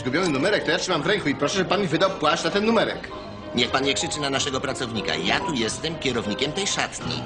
zgubiony 0.00 0.28
numerek, 0.28 0.64
to 0.64 0.70
ja 0.70 0.78
trzymam 0.78 1.02
w 1.02 1.06
ręku 1.06 1.28
i 1.28 1.34
proszę, 1.34 1.54
żeby 1.58 1.70
pan 1.70 1.80
mi 1.80 1.86
wydał 1.86 2.10
płaszcz 2.10 2.44
na 2.44 2.50
ten 2.50 2.66
numerek. 2.66 3.08
Niech 3.54 3.70
pan 3.70 3.84
nie 3.84 3.94
krzyczy 3.94 4.20
na 4.20 4.30
naszego 4.30 4.60
pracownika. 4.60 5.14
Ja 5.14 5.40
tu 5.40 5.54
jestem 5.54 5.98
kierownikiem 5.98 6.52
tej 6.52 6.66
szatni. 6.66 7.22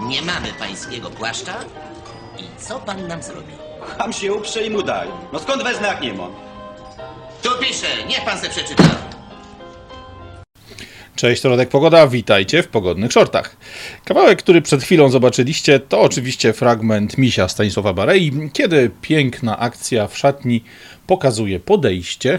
Nie 0.00 0.22
mamy 0.22 0.48
pańskiego 0.58 1.10
płaszcza. 1.10 1.54
I 2.38 2.62
co 2.62 2.80
pan 2.80 3.06
nam 3.08 3.22
zrobi? 3.22 3.52
Ham 3.98 4.12
się 4.12 4.34
uprze 4.34 4.62
i 4.66 4.70
mu 4.70 4.82
daj. 4.82 5.08
No 5.32 5.38
skąd 5.38 5.62
wezmę 5.62 5.88
jak 5.88 6.00
nie 6.00 6.12
mam? 6.12 6.32
Tu 7.42 7.50
pisze, 7.60 7.86
niech 8.08 8.24
pan 8.24 8.38
se 8.38 8.48
przeczyta. 8.48 8.82
Cześć, 11.16 11.42
to 11.42 11.48
Radek 11.48 11.68
Pogoda, 11.68 12.08
witajcie 12.08 12.62
w 12.62 12.68
Pogodnych 12.68 13.12
Shortach. 13.12 13.56
Kawałek, 14.04 14.38
który 14.38 14.62
przed 14.62 14.82
chwilą 14.82 15.08
zobaczyliście, 15.08 15.80
to 15.80 16.00
oczywiście 16.00 16.52
fragment 16.52 17.18
misia 17.18 17.48
Stanisława 17.48 17.92
Barei, 17.92 18.50
kiedy 18.52 18.90
piękna 19.00 19.58
akcja 19.58 20.06
w 20.06 20.18
szatni 20.18 20.64
pokazuje 21.06 21.60
podejście, 21.60 22.38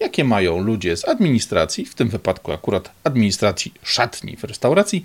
jakie 0.00 0.24
mają 0.24 0.58
ludzie 0.58 0.96
z 0.96 1.08
administracji, 1.08 1.84
w 1.84 1.94
tym 1.94 2.08
wypadku 2.08 2.52
akurat 2.52 2.90
administracji 3.04 3.74
szatni 3.82 4.36
w 4.36 4.44
restauracji, 4.44 5.04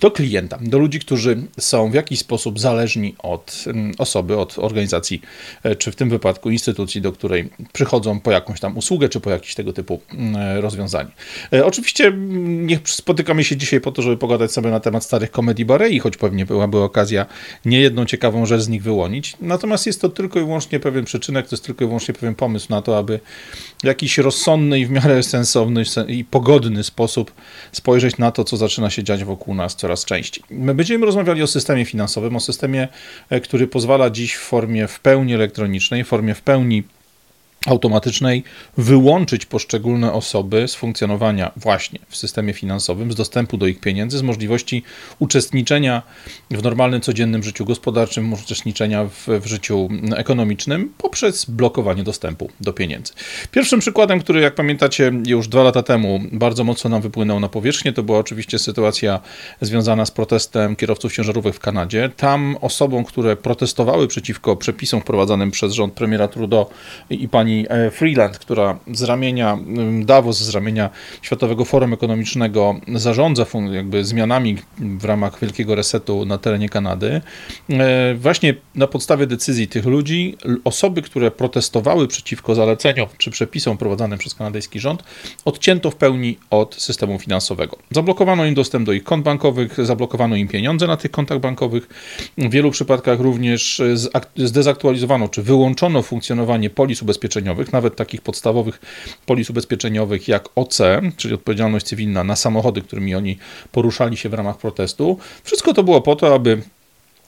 do 0.00 0.10
klienta, 0.10 0.58
do 0.60 0.78
ludzi, 0.78 1.00
którzy 1.00 1.42
są 1.60 1.90
w 1.90 1.94
jakiś 1.94 2.18
sposób 2.18 2.60
zależni 2.60 3.14
od 3.18 3.64
mm, 3.66 3.92
osoby, 3.98 4.36
od 4.36 4.58
organizacji, 4.58 5.22
e, 5.62 5.76
czy 5.76 5.92
w 5.92 5.96
tym 5.96 6.10
wypadku 6.10 6.50
instytucji, 6.50 7.00
do 7.00 7.12
której 7.12 7.50
przychodzą 7.72 8.20
po 8.20 8.30
jakąś 8.30 8.60
tam 8.60 8.76
usługę, 8.76 9.08
czy 9.08 9.20
po 9.20 9.30
jakieś 9.30 9.54
tego 9.54 9.72
typu 9.72 10.00
mm, 10.14 10.60
rozwiązanie. 10.60 11.10
E, 11.52 11.66
Oczywiście 11.66 12.06
mm, 12.06 12.66
nie 12.66 12.78
spotykamy 12.84 13.44
się 13.44 13.56
dzisiaj 13.56 13.80
po 13.80 13.92
to, 13.92 14.02
żeby 14.02 14.16
pogadać 14.16 14.52
sobie 14.52 14.70
na 14.70 14.80
temat 14.80 15.04
starych 15.04 15.30
komedii 15.30 15.64
Barei, 15.64 15.98
choć 15.98 16.16
pewnie 16.16 16.46
byłaby 16.46 16.78
okazja 16.78 17.26
niejedną 17.64 18.04
ciekawą 18.04 18.46
rzecz 18.46 18.62
z 18.62 18.68
nich 18.68 18.82
wyłonić. 18.82 19.36
Natomiast 19.40 19.86
jest 19.86 20.00
to 20.00 20.08
tylko 20.08 20.40
i 20.40 20.42
wyłącznie 20.42 20.80
pewien 20.80 21.04
przyczynek, 21.04 21.48
to 21.48 21.54
jest 21.54 21.64
tylko 21.64 21.84
i 21.84 21.86
wyłącznie 21.86 22.14
pewien 22.14 22.34
pomysł 22.34 22.66
na 22.70 22.82
to, 22.82 22.98
aby 22.98 23.20
w 23.82 23.86
jakiś 23.86 24.18
rozsądny 24.18 24.80
i 24.80 24.86
w 24.86 24.90
miarę 24.90 25.22
sensowny 25.22 25.82
i 26.08 26.24
pogodny 26.24 26.84
sposób 26.84 27.32
spojrzeć 27.72 28.18
na 28.18 28.30
to, 28.30 28.44
co 28.44 28.56
zaczyna 28.56 28.90
się 28.90 29.04
dziać 29.04 29.24
wokół 29.24 29.54
nas 29.54 29.76
coraz 29.88 30.04
częściej. 30.04 30.44
My 30.50 30.74
będziemy 30.74 31.06
rozmawiali 31.06 31.42
o 31.42 31.46
systemie 31.46 31.84
finansowym, 31.84 32.36
o 32.36 32.40
systemie, 32.40 32.88
e, 33.30 33.40
który 33.40 33.66
pozwala 33.66 34.10
dziś 34.10 34.34
w 34.34 34.40
formie 34.40 34.88
w 34.88 35.00
pełni 35.00 35.34
elektronicznej, 35.34 36.04
w 36.04 36.06
formie 36.06 36.34
w 36.34 36.42
pełni 36.42 36.82
automatycznej 37.66 38.44
wyłączyć 38.76 39.46
poszczególne 39.46 40.12
osoby 40.12 40.68
z 40.68 40.74
funkcjonowania 40.74 41.52
właśnie 41.56 41.98
w 42.08 42.16
systemie 42.16 42.52
finansowym, 42.52 43.12
z 43.12 43.14
dostępu 43.14 43.56
do 43.56 43.66
ich 43.66 43.80
pieniędzy, 43.80 44.18
z 44.18 44.22
możliwości 44.22 44.82
uczestniczenia 45.18 46.02
w 46.50 46.62
normalnym, 46.62 47.00
codziennym 47.00 47.42
życiu 47.42 47.64
gospodarczym, 47.64 48.32
uczestniczenia 48.32 49.04
w, 49.04 49.26
w 49.40 49.46
życiu 49.46 49.88
ekonomicznym 50.16 50.92
poprzez 50.98 51.44
blokowanie 51.44 52.02
dostępu 52.02 52.50
do 52.60 52.72
pieniędzy. 52.72 53.12
Pierwszym 53.50 53.80
przykładem, 53.80 54.20
który 54.20 54.40
jak 54.40 54.54
pamiętacie 54.54 55.12
już 55.26 55.48
dwa 55.48 55.62
lata 55.62 55.82
temu 55.82 56.20
bardzo 56.32 56.64
mocno 56.64 56.90
nam 56.90 57.02
wypłynął 57.02 57.40
na 57.40 57.48
powierzchnię, 57.48 57.92
to 57.92 58.02
była 58.02 58.18
oczywiście 58.18 58.58
sytuacja 58.58 59.20
związana 59.60 60.06
z 60.06 60.10
protestem 60.10 60.76
kierowców 60.76 61.12
ciężarówek 61.12 61.54
w 61.54 61.60
Kanadzie. 61.60 62.10
Tam 62.16 62.56
osobom, 62.60 63.04
które 63.04 63.36
protestowały 63.36 64.08
przeciwko 64.08 64.56
przepisom 64.56 65.00
wprowadzanym 65.00 65.50
przez 65.50 65.72
rząd 65.72 65.94
premiera 65.94 66.28
Trudeau 66.28 66.66
i 67.10 67.28
pani 67.28 67.47
e, 67.68 67.90
Freeland, 67.90 68.38
która 68.38 68.78
z 68.92 69.02
ramienia 69.02 69.58
Davos, 70.04 70.38
z 70.40 70.54
ramienia 70.54 70.90
Światowego 71.22 71.64
Forum 71.64 71.92
Ekonomicznego 71.92 72.80
zarządza 72.94 73.46
jakby 73.72 74.04
zmianami 74.04 74.56
w 74.78 75.04
ramach 75.04 75.40
wielkiego 75.40 75.74
resetu 75.74 76.24
na 76.24 76.38
terenie 76.38 76.68
Kanady. 76.68 77.20
E, 77.70 78.14
Właśnie 78.14 78.54
na 78.74 78.86
podstawie 78.86 79.26
decyzji 79.26 79.68
tych 79.68 79.84
ludzi, 79.86 80.36
osoby, 80.64 81.02
które 81.02 81.30
protestowały 81.30 82.08
przeciwko 82.08 82.54
zaleceniom 82.54 83.08
czy 83.18 83.30
przepisom 83.30 83.76
wprowadzanym 83.76 84.18
przez 84.18 84.34
kanadyjski 84.34 84.80
rząd, 84.80 85.02
odcięto 85.44 85.90
w 85.90 85.96
pełni 85.96 86.38
od 86.50 86.74
systemu 86.74 87.18
finansowego. 87.18 87.76
Zablokowano 87.90 88.46
im 88.46 88.54
dostęp 88.54 88.86
do 88.86 88.92
ich 88.92 89.04
kont 89.04 89.24
bankowych, 89.24 89.86
zablokowano 89.86 90.36
im 90.36 90.48
pieniądze 90.48 90.86
na 90.86 90.96
tych 90.96 91.10
kontach 91.10 91.40
bankowych. 91.40 91.88
W 92.38 92.50
wielu 92.50 92.70
przypadkach 92.70 93.20
również 93.20 93.82
zak- 93.94 94.26
zdezaktualizowano 94.36 95.28
czy 95.28 95.42
wyłączono 95.42 96.02
funkcjonowanie 96.02 96.70
polis 96.70 97.02
ubezpieczeniowych, 97.38 97.72
nawet 97.72 97.96
takich 97.96 98.20
podstawowych 98.20 98.80
polis 99.26 99.50
ubezpieczeniowych 99.50 100.28
jak 100.28 100.48
OC, 100.54 100.78
czyli 101.16 101.34
odpowiedzialność 101.34 101.86
cywilna 101.86 102.24
na 102.24 102.36
samochody, 102.36 102.82
którymi 102.82 103.14
oni 103.14 103.38
poruszali 103.72 104.16
się 104.16 104.28
w 104.28 104.34
ramach 104.34 104.58
protestu. 104.58 105.18
Wszystko 105.44 105.74
to 105.74 105.82
było 105.82 106.00
po 106.00 106.16
to, 106.16 106.34
aby 106.34 106.62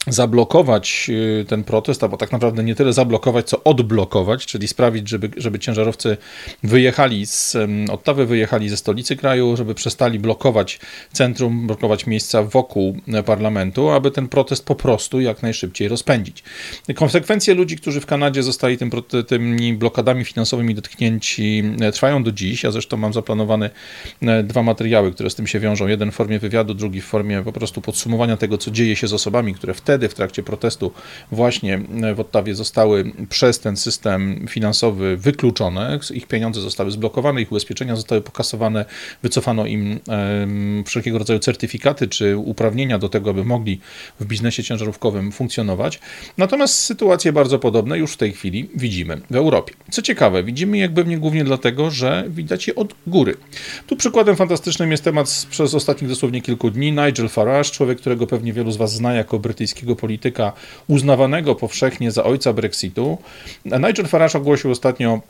zablokować 0.07 1.09
y, 1.09 1.45
ten 1.45 1.63
protest, 1.63 2.03
albo 2.03 2.17
tak 2.17 2.31
naprawdę 2.31 2.63
nie 2.63 2.75
tyle 2.75 2.93
zablokować, 2.93 3.49
co 3.49 3.63
odblokować, 3.63 4.45
czyli 4.45 4.67
sprawić, 4.67 5.09
żeby, 5.09 5.29
żeby 5.37 5.59
ciężarowcy 5.59 6.17
wyjechali 6.63 7.25
z 7.25 7.57
Ottawy, 7.91 8.25
wyjechali 8.25 8.69
ze 8.69 8.77
stolicy 8.77 9.15
kraju, 9.15 9.57
żeby 9.57 9.75
przestali 9.75 10.19
blokować 10.19 10.79
centrum, 11.13 11.67
blokować 11.67 12.07
miejsca 12.07 12.43
wokół 12.43 12.97
parlamentu, 13.25 13.89
aby 13.89 14.11
ten 14.11 14.27
protest 14.27 14.65
po 14.65 14.75
prostu 14.75 15.21
jak 15.21 15.43
najszybciej 15.43 15.87
rozpędzić. 15.87 16.43
Konsekwencje 16.95 17.53
ludzi, 17.53 17.77
którzy 17.77 18.01
w 18.01 18.05
Kanadzie 18.05 18.43
zostali 18.43 18.77
tym, 18.77 18.91
tymi 19.27 19.73
blokadami 19.73 20.25
finansowymi 20.25 20.75
dotknięci, 20.75 21.63
e, 21.81 21.91
trwają 21.91 22.23
do 22.23 22.31
dziś. 22.31 22.63
Ja 22.63 22.71
zresztą 22.71 22.97
mam 22.97 23.13
zaplanowane 23.13 23.69
e, 24.21 24.43
dwa 24.43 24.63
materiały, 24.63 25.11
które 25.11 25.29
z 25.29 25.35
tym 25.35 25.47
się 25.47 25.59
wiążą. 25.59 25.87
Jeden 25.87 26.11
w 26.11 26.15
formie 26.15 26.39
wywiadu, 26.39 26.73
drugi 26.73 27.01
w 27.01 27.05
formie 27.05 27.43
po 27.43 27.51
prostu 27.51 27.81
podsumowania 27.81 28.37
tego, 28.37 28.57
co 28.57 28.71
dzieje 28.71 28.95
się 28.95 29.07
z 29.07 29.13
osobami, 29.13 29.53
które 29.53 29.73
wtedy 29.91 30.09
w 30.09 30.13
trakcie 30.13 30.43
protestu 30.43 30.91
właśnie 31.31 31.81
w 32.15 32.19
Ottawie 32.19 32.55
zostały 32.55 33.11
przez 33.29 33.59
ten 33.59 33.77
system 33.77 34.45
finansowy 34.49 35.17
wykluczone. 35.17 35.99
Ich 36.13 36.27
pieniądze 36.27 36.61
zostały 36.61 36.91
zblokowane, 36.91 37.41
ich 37.41 37.51
ubezpieczenia 37.51 37.95
zostały 37.95 38.21
pokasowane, 38.21 38.85
wycofano 39.23 39.65
im 39.65 39.99
wszelkiego 40.85 41.17
rodzaju 41.17 41.39
certyfikaty 41.39 42.07
czy 42.07 42.37
uprawnienia 42.37 42.99
do 42.99 43.09
tego, 43.09 43.29
aby 43.29 43.45
mogli 43.45 43.79
w 44.19 44.25
biznesie 44.25 44.63
ciężarówkowym 44.63 45.31
funkcjonować. 45.31 45.99
Natomiast 46.37 46.73
sytuacje 46.73 47.33
bardzo 47.33 47.59
podobne 47.59 47.97
już 47.97 48.13
w 48.13 48.17
tej 48.17 48.31
chwili 48.31 48.69
widzimy 48.75 49.21
w 49.29 49.35
Europie. 49.35 49.73
Co 49.91 50.01
ciekawe, 50.01 50.43
widzimy 50.43 50.77
je 50.77 50.89
pewnie 50.89 51.17
głównie 51.17 51.43
dlatego, 51.43 51.91
że 51.91 52.23
widać 52.29 52.67
je 52.67 52.75
od 52.75 52.93
góry. 53.07 53.35
Tu 53.87 53.95
przykładem 53.95 54.35
fantastycznym 54.35 54.91
jest 54.91 55.03
temat 55.03 55.45
przez 55.49 55.73
ostatnich 55.73 56.09
dosłownie 56.09 56.41
kilku 56.41 56.69
dni. 56.69 56.91
Nigel 56.91 57.29
Farage, 57.29 57.69
człowiek, 57.69 57.97
którego 57.97 58.27
pewnie 58.27 58.53
wielu 58.53 58.71
z 58.71 58.77
Was 58.77 58.93
zna 58.93 59.13
jako 59.13 59.39
brytyjskiego 59.81 59.95
polityka 59.95 60.53
uznawanego 60.87 61.55
powszechnie 61.55 62.11
za 62.11 62.23
ojca 62.23 62.53
Brexitu. 62.53 63.17
Nigel 63.65 64.07
Farage 64.07 64.37
ogłosił 64.37 64.71
ostatnio 64.71 65.21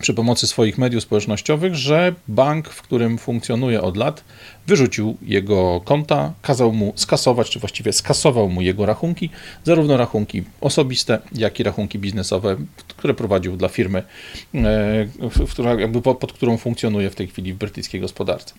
przy 0.00 0.14
pomocy 0.14 0.46
swoich 0.46 0.78
mediów 0.78 1.02
społecznościowych, 1.02 1.74
że 1.74 2.14
bank, 2.28 2.68
w 2.68 2.82
którym 2.82 3.18
funkcjonuje 3.18 3.82
od 3.82 3.96
lat, 3.96 4.24
wyrzucił 4.66 5.16
jego 5.22 5.80
konta, 5.84 6.32
kazał 6.42 6.72
mu 6.72 6.92
skasować, 6.96 7.50
czy 7.50 7.58
właściwie 7.58 7.92
skasował 7.92 8.48
mu 8.48 8.62
jego 8.62 8.86
rachunki, 8.86 9.30
zarówno 9.64 9.96
rachunki 9.96 10.42
osobiste, 10.60 11.18
jak 11.32 11.60
i 11.60 11.62
rachunki 11.62 11.98
biznesowe, 11.98 12.56
które 12.96 13.14
prowadził 13.14 13.56
dla 13.56 13.68
firmy, 13.68 13.98
e, 13.98 14.04
w- 15.30 15.50
która, 15.50 15.74
jakby 15.80 16.02
pod 16.02 16.32
którą 16.32 16.56
funkcjonuje 16.58 17.10
w 17.10 17.14
tej 17.14 17.26
chwili 17.28 17.52
w 17.52 17.56
brytyjskiej 17.56 18.00
gospodarce. 18.00 18.54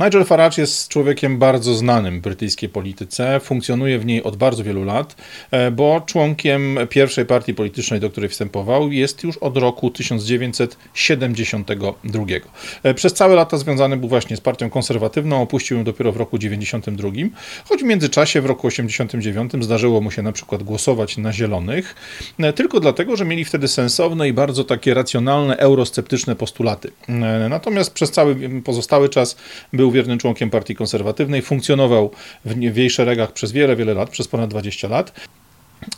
Nigel 0.00 0.24
Farage 0.24 0.62
jest 0.62 0.88
człowiekiem 0.88 1.38
bardzo 1.38 1.74
znanym 1.74 2.18
w 2.18 2.22
brytyjskiej 2.22 2.68
polityce, 2.68 3.40
funkcjonuje 3.40 3.98
w 3.98 4.06
niej 4.06 4.22
od 4.22 4.36
bardzo 4.36 4.64
wielu 4.64 4.84
lat, 4.84 5.16
e, 5.50 5.70
bo 5.70 6.02
członkiem 6.06 6.78
pierwszej 6.90 7.26
partii 7.26 7.54
politycznej, 7.54 8.00
do 8.00 8.10
której 8.10 8.30
wstępował, 8.30 8.92
jest 8.92 9.24
już 9.24 9.36
od 9.36 9.56
roku 9.56 9.90
1972. 9.90 12.24
E, 12.82 12.94
Przez 12.94 13.14
całe 13.14 13.34
lata 13.34 13.58
związany 13.58 13.96
był 13.96 14.08
właśnie 14.08 14.36
z 14.36 14.40
partią 14.40 14.70
konserwatywną, 14.70 15.42
opuścił 15.42 15.78
ją 15.78 15.84
dopiero 15.84 16.12
w 16.12 16.16
roku 16.16 16.38
92, 16.38 17.08
choć 17.64 17.80
w 17.80 17.84
międzyczasie 17.84 18.40
w 18.40 18.46
roku 18.46 18.66
89 18.66 19.52
zdarzyło 19.60 20.00
mu 20.00 20.10
się 20.10 20.22
na 20.22 20.32
przykład 20.32 20.62
głosować 20.62 21.16
na 21.16 21.32
zielonych, 21.32 21.94
e, 22.38 22.52
tylko 22.52 22.80
dlatego, 22.80 23.16
że 23.16 23.24
mieli 23.24 23.44
wtedy 23.44 23.68
sensowne 23.68 24.28
i 24.28 24.32
bardzo 24.32 24.64
takie 24.64 24.94
racjonalne, 24.94 25.56
eurosceptyczne 25.56 26.36
postulaty. 26.36 26.90
Natomiast 27.50 27.92
przez 27.92 28.10
cały 28.10 28.36
pozostały 28.64 29.08
czas 29.08 29.36
był 29.72 29.90
wiernym 29.90 30.18
członkiem 30.18 30.50
partii 30.50 30.74
konserwatywnej, 30.74 31.42
funkcjonował 31.42 32.10
w 32.44 32.70
w 32.70 32.76
jej 32.76 32.90
szeregach 32.90 33.32
przez 33.32 33.52
wiele, 33.52 33.76
wiele 33.76 33.94
lat, 33.94 34.10
przez 34.10 34.28
ponad 34.28 34.50
20 34.50 34.88
lat. 34.88 35.12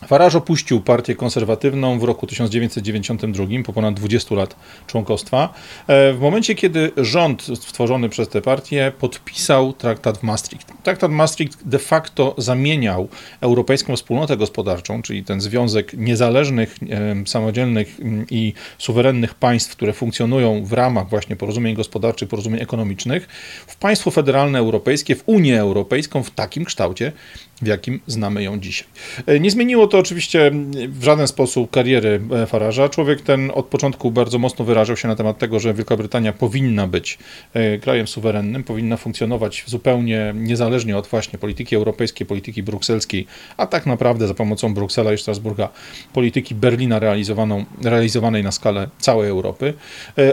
Farage 0.07 0.39
opuścił 0.39 0.81
partię 0.81 1.15
konserwatywną 1.15 1.99
w 1.99 2.05
roku 2.05 2.27
1992, 2.27 3.47
po 3.65 3.73
ponad 3.73 3.95
20 3.95 4.35
lat 4.35 4.57
członkostwa. 4.87 5.55
E, 5.87 6.13
W 6.13 6.21
momencie, 6.21 6.55
kiedy 6.55 6.91
rząd 6.97 7.43
stworzony 7.43 8.09
przez 8.09 8.29
tę 8.29 8.43
partię 8.43 8.93
podpisał 8.99 9.73
traktat 9.73 10.19
w 10.19 10.23
Maastricht. 10.23 10.73
Traktat 10.83 11.11
Maastricht 11.11 11.69
de 11.69 11.79
facto 11.79 12.35
zamieniał 12.39 13.09
Europejską 13.41 13.97
Wspólnotę 13.97 14.37
Gospodarczą, 14.37 15.03
czyli 15.03 15.25
ten 15.25 15.41
związek 15.41 15.95
niezależnych, 15.95 16.77
em, 16.91 17.27
samodzielnych 17.27 17.97
i 18.31 18.53
suwerennych 18.79 19.35
państw, 19.35 19.77
które 19.77 19.93
funkcjonują 19.93 20.65
w 20.65 20.73
ramach 20.73 21.09
właśnie 21.09 21.37
porozumień 21.37 21.75
gospodarczych, 21.75 22.29
porozumień 22.29 22.63
ekonomicznych, 22.63 23.29
w 23.67 23.77
państwo 23.77 24.11
federalne 24.11 24.59
europejskie, 24.59 25.17
w 25.17 25.23
Unię 25.27 25.61
Europejską 25.61 26.23
w 26.23 26.31
takim 26.31 26.65
kształcie, 26.65 27.13
w 27.63 27.67
jakim 27.67 28.01
znamy 28.07 28.43
ją 28.43 28.61
dzisiaj. 28.61 28.89
E, 29.27 29.41
Nie 29.41 29.51
zmieniło 29.51 29.87
to 29.87 29.99
oczywiście 29.99 30.51
w 30.89 31.05
żaden 31.05 31.29
sposób 31.29 31.71
kariery 31.71 32.21
e, 32.33 32.47
Faraża. 32.47 32.89
Człowiek 32.89 33.21
ten 33.21 33.51
od 33.55 33.67
początku 33.67 34.11
bardzo 34.11 34.39
mocno 34.39 34.65
wyrażał 34.65 34.97
się 34.97 35.09
na 35.09 35.17
temat 35.17 35.39
tego, 35.39 35.61
że 35.61 35.75
Wielka 35.75 35.97
Brytania 35.97 36.33
powinna 36.33 36.87
być 36.87 37.19
e, 37.55 37.79
krajem 37.79 38.09
suwerennym, 38.09 38.65
powinna 38.65 38.97
funkcjonować 38.97 39.65
zupełnie 39.67 40.33
niezależnie 40.37 40.97
od 40.97 41.07
właśnie 41.07 41.39
polityki 41.39 41.77
europejskiej, 41.77 42.27
polityki 42.27 42.63
brukselskiej, 42.63 43.27
a 43.57 43.67
tak 43.67 43.87
naprawdę 43.87 44.29
za 44.29 44.35
pomocą 44.35 44.75
Bruksela 44.75 45.13
i 45.13 45.19
Strasburga 45.19 45.69
polityki 46.13 46.55
Berlina 46.55 46.99
realizowaną, 46.99 47.65
realizowanej 47.85 48.43
na 48.43 48.53
skalę 48.53 48.89
całej 48.99 49.31
Europy. 49.31 49.75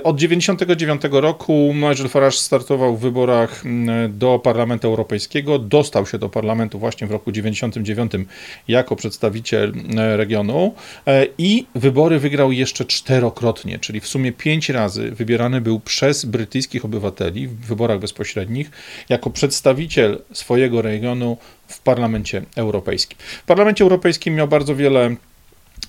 Od 0.03 0.17
1999 0.17 1.01
roku 1.11 1.73
Nigel 1.73 2.09
Farage 2.09 2.37
startował 2.37 2.97
w 2.97 2.99
wyborach 2.99 3.63
do 4.09 4.39
Parlamentu 4.39 4.87
Europejskiego, 4.87 5.59
dostał 5.59 6.05
się 6.05 6.17
do 6.17 6.29
parlamentu 6.29 6.79
właśnie 6.79 7.07
w 7.07 7.11
roku 7.17 7.31
1999 7.31 8.29
jako 8.67 8.95
przedstawiciel 8.95 9.73
e, 9.97 10.17
regionu 10.17 10.73
e, 11.07 11.27
i 11.37 11.65
wybory 11.75 12.19
wygrał 12.19 12.51
jeszcze 12.51 12.85
czterokrotnie, 12.85 13.79
czyli 13.79 13.99
w 13.99 14.07
sumie 14.07 14.31
pięć 14.31 14.69
razy 14.69 15.11
wybierany 15.11 15.61
był 15.61 15.79
przez 15.79 16.25
brytyjskich 16.25 16.85
obywateli 16.85 17.47
w 17.47 17.59
wyborach 17.59 17.99
bezpośrednich 17.99 18.71
jako 19.09 19.29
przedstawiciel 19.29 20.21
swojego 20.33 20.81
regionu 20.81 21.37
w 21.67 21.79
Parlamencie 21.79 22.41
Europejskim. 22.55 23.17
W 23.19 23.45
Parlamencie 23.45 23.83
Europejskim 23.83 24.35
miał 24.35 24.47
bardzo 24.47 24.75
wiele 24.75 25.15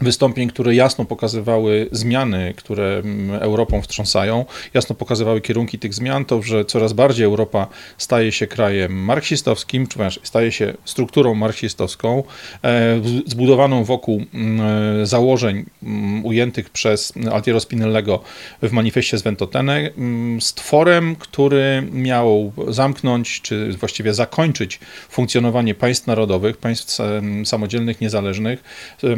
wystąpień, 0.00 0.48
które 0.48 0.74
jasno 0.74 1.04
pokazywały 1.04 1.88
zmiany, 1.92 2.54
które 2.56 2.98
mm, 2.98 3.42
Europą 3.42 3.82
wstrząsają, 3.82 4.44
jasno 4.74 4.94
pokazywały 4.94 5.40
kierunki 5.40 5.78
tych 5.78 5.94
zmian, 5.94 6.24
to, 6.24 6.42
że 6.42 6.64
coraz 6.64 6.92
bardziej 6.92 7.24
Europa 7.24 7.66
staje 7.98 8.32
się 8.32 8.46
krajem 8.46 8.92
marksistowskim, 9.04 9.86
czy 9.86 9.98
staje 10.22 10.52
się 10.52 10.74
strukturą 10.84 11.34
marksistowską, 11.34 12.22
e, 12.64 13.00
zbudowaną 13.26 13.84
wokół 13.84 14.24
mm, 14.34 15.06
założeń 15.06 15.64
mm, 15.82 16.26
ujętych 16.26 16.70
przez 16.70 17.12
Altiero 17.32 17.60
Spinellego 17.60 18.22
w 18.62 18.72
manifestie 18.72 19.18
z 19.18 19.22
Ventotene, 19.22 19.90
mm, 19.98 20.40
z 20.40 20.54
tworem, 20.54 21.16
który 21.16 21.82
miał 21.92 22.52
zamknąć, 22.68 23.40
czy 23.40 23.72
właściwie 23.72 24.14
zakończyć 24.14 24.80
funkcjonowanie 25.08 25.74
państw 25.74 26.06
narodowych, 26.06 26.56
państw 26.56 26.98
samodzielnych, 27.44 28.00
niezależnych, 28.00 28.64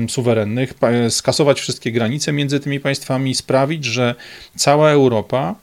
suwerennych, 0.09 0.70
skasować 1.11 1.61
wszystkie 1.61 1.93
granice 1.93 2.33
między 2.33 2.61
tymi 2.61 2.81
państwami, 2.81 3.35
sprawić, 3.35 3.85
że 3.85 4.15
cała 4.57 4.91
Europa 4.91 5.55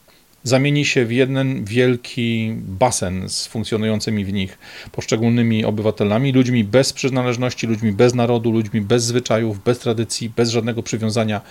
zamieni 0.43 0.85
się 0.85 1.05
w 1.05 1.11
jeden 1.11 1.65
wielki 1.65 2.53
basen 2.57 3.29
z 3.29 3.47
funkcjonującymi 3.47 4.25
w 4.25 4.33
nich 4.33 4.57
poszczególnymi 4.91 5.65
obywatelami, 5.65 6.31
ludźmi 6.31 6.63
bez 6.63 6.93
przynależności, 6.93 7.67
ludźmi 7.67 7.91
bez 7.91 8.13
narodu, 8.13 8.51
ludźmi 8.51 8.81
bez 8.81 9.03
zwyczajów, 9.03 9.63
bez 9.63 9.79
tradycji, 9.79 10.29
bez 10.29 10.49
żadnego 10.49 10.83
przywiązania 10.83 11.41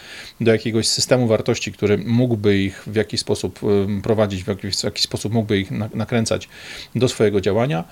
do 0.41 0.53
jakiegoś 0.53 0.89
systemu 0.89 1.27
wartości, 1.27 1.73
który 1.73 1.99
mógłby 1.99 2.59
ich 2.59 2.83
w 2.87 2.95
jakiś 2.95 3.21
sposób 3.21 3.61
prowadzić, 4.03 4.45
w 4.45 4.49
jakiś, 4.49 4.77
w 4.77 4.85
jakiś 4.85 5.03
sposób 5.03 5.33
mógłby 5.33 5.59
ich 5.59 5.71
na- 5.71 5.89
nakręcać 5.95 6.49
do 6.95 7.09
swojego 7.09 7.41
działania. 7.41 7.85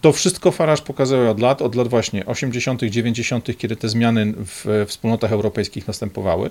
To 0.00 0.12
wszystko 0.12 0.50
Farage 0.50 0.82
pokazał 0.82 1.30
od 1.30 1.40
lat, 1.40 1.62
od 1.62 1.74
lat 1.74 1.88
właśnie 1.88 2.26
80., 2.26 2.82
90., 2.82 3.58
kiedy 3.58 3.76
te 3.76 3.88
zmiany 3.88 4.32
w 4.36 4.84
wspólnotach 4.88 5.32
europejskich 5.32 5.86
następowały. 5.86 6.50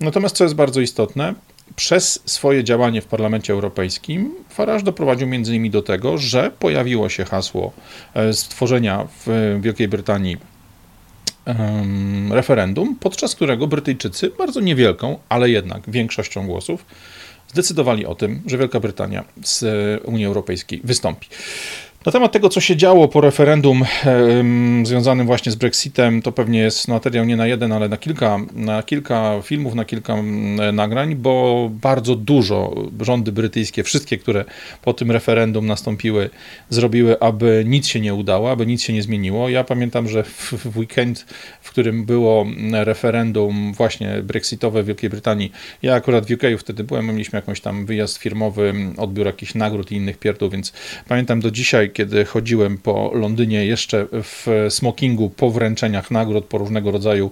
Natomiast 0.00 0.36
co 0.36 0.44
jest 0.44 0.56
bardzo 0.56 0.80
istotne, 0.80 1.34
przez 1.78 2.22
swoje 2.24 2.64
działanie 2.64 3.02
w 3.02 3.06
Parlamencie 3.06 3.52
Europejskim 3.52 4.34
Farage 4.48 4.84
doprowadził 4.84 5.28
między 5.28 5.50
innymi 5.50 5.70
do 5.70 5.82
tego, 5.82 6.18
że 6.18 6.50
pojawiło 6.58 7.08
się 7.08 7.24
hasło 7.24 7.72
e, 8.14 8.32
stworzenia 8.32 9.08
w 9.26 9.58
Wielkiej 9.60 9.88
Brytanii 9.88 10.36
referendum, 12.30 12.96
podczas 13.00 13.34
którego 13.34 13.66
Brytyjczycy 13.66 14.30
bardzo 14.38 14.60
niewielką, 14.60 15.18
ale 15.28 15.50
jednak 15.50 15.90
większością 15.90 16.46
głosów 16.46 16.84
zdecydowali 17.48 18.06
o 18.06 18.14
tym, 18.14 18.42
że 18.46 18.58
Wielka 18.58 18.80
Brytania 18.80 19.24
z 19.44 19.64
Unii 20.04 20.26
Europejskiej 20.26 20.80
wystąpi. 20.84 21.28
Na 22.08 22.12
temat 22.12 22.32
tego, 22.32 22.48
co 22.48 22.60
się 22.60 22.76
działo 22.76 23.08
po 23.08 23.20
referendum 23.20 23.84
em, 24.04 24.86
związanym 24.86 25.26
właśnie 25.26 25.52
z 25.52 25.54
Brexitem, 25.54 26.22
to 26.22 26.32
pewnie 26.32 26.58
jest 26.58 26.88
materiał 26.88 27.24
nie 27.24 27.36
na 27.36 27.46
jeden, 27.46 27.72
ale 27.72 27.88
na 27.88 27.96
kilka, 27.96 28.38
na 28.54 28.82
kilka 28.82 29.42
filmów, 29.42 29.74
na 29.74 29.84
kilka 29.84 30.14
mm, 30.14 30.76
nagrań, 30.76 31.14
bo 31.14 31.68
bardzo 31.72 32.16
dużo 32.16 32.74
rządy 33.00 33.32
brytyjskie, 33.32 33.82
wszystkie, 33.82 34.18
które 34.18 34.44
po 34.82 34.92
tym 34.92 35.10
referendum 35.10 35.66
nastąpiły, 35.66 36.30
zrobiły, 36.70 37.20
aby 37.20 37.64
nic 37.66 37.86
się 37.86 38.00
nie 38.00 38.14
udało, 38.14 38.50
aby 38.50 38.66
nic 38.66 38.82
się 38.82 38.92
nie 38.92 39.02
zmieniło. 39.02 39.48
Ja 39.48 39.64
pamiętam, 39.64 40.08
że 40.08 40.24
w, 40.24 40.76
weekend, 40.76 41.26
w 41.60 41.70
którym 41.70 42.04
było 42.04 42.46
referendum 42.72 43.72
właśnie 43.72 44.22
brexitowe 44.22 44.82
w 44.82 44.86
Wielkiej 44.86 45.10
Brytanii, 45.10 45.52
ja 45.82 45.94
akurat 45.94 46.26
w 46.26 46.30
UK 46.30 46.42
wtedy 46.58 46.84
byłem, 46.84 47.06
mieliśmy 47.06 47.36
jakąś 47.36 47.60
tam 47.60 47.86
wyjazd 47.86 48.18
firmowy, 48.18 48.74
odbiór 48.96 49.26
jakichś 49.26 49.54
nagród 49.54 49.92
i 49.92 49.94
innych 49.94 50.18
pierdół, 50.18 50.50
więc 50.50 50.72
pamiętam 51.08 51.40
do 51.40 51.50
dzisiaj, 51.50 51.97
kiedy 51.98 52.24
chodziłem 52.24 52.78
po 52.78 53.10
Londynie 53.14 53.66
jeszcze 53.66 54.06
w 54.12 54.66
smokingu 54.68 55.30
po 55.30 55.50
wręczeniach 55.50 56.10
nagród, 56.10 56.44
po 56.44 56.58
różnego 56.58 56.90
rodzaju 56.90 57.30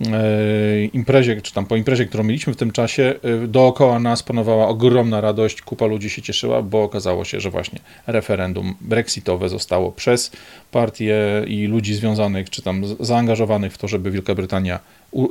e, 0.00 0.84
imprezie, 0.84 1.42
czy 1.42 1.52
tam 1.52 1.66
po 1.66 1.76
imprezie, 1.76 2.06
którą 2.06 2.24
mieliśmy 2.24 2.52
w 2.52 2.56
tym 2.56 2.70
czasie, 2.72 3.14
e, 3.22 3.46
dookoła 3.46 3.98
nas 3.98 4.22
panowała 4.22 4.68
ogromna 4.68 5.20
radość, 5.20 5.62
kupa 5.62 5.86
ludzi 5.86 6.10
się 6.10 6.22
cieszyła, 6.22 6.62
bo 6.62 6.82
okazało 6.82 7.24
się, 7.24 7.40
że 7.40 7.50
właśnie 7.50 7.78
referendum 8.06 8.74
brexitowe 8.80 9.48
zostało 9.48 9.92
przez 9.92 10.30
partie 10.70 11.18
i 11.46 11.66
ludzi 11.66 11.94
związanych, 11.94 12.50
czy 12.50 12.62
tam 12.62 12.84
zaangażowanych 13.00 13.72
w 13.72 13.78
to, 13.78 13.88
żeby 13.88 14.10
Wielka 14.10 14.34
Brytania 14.34 14.80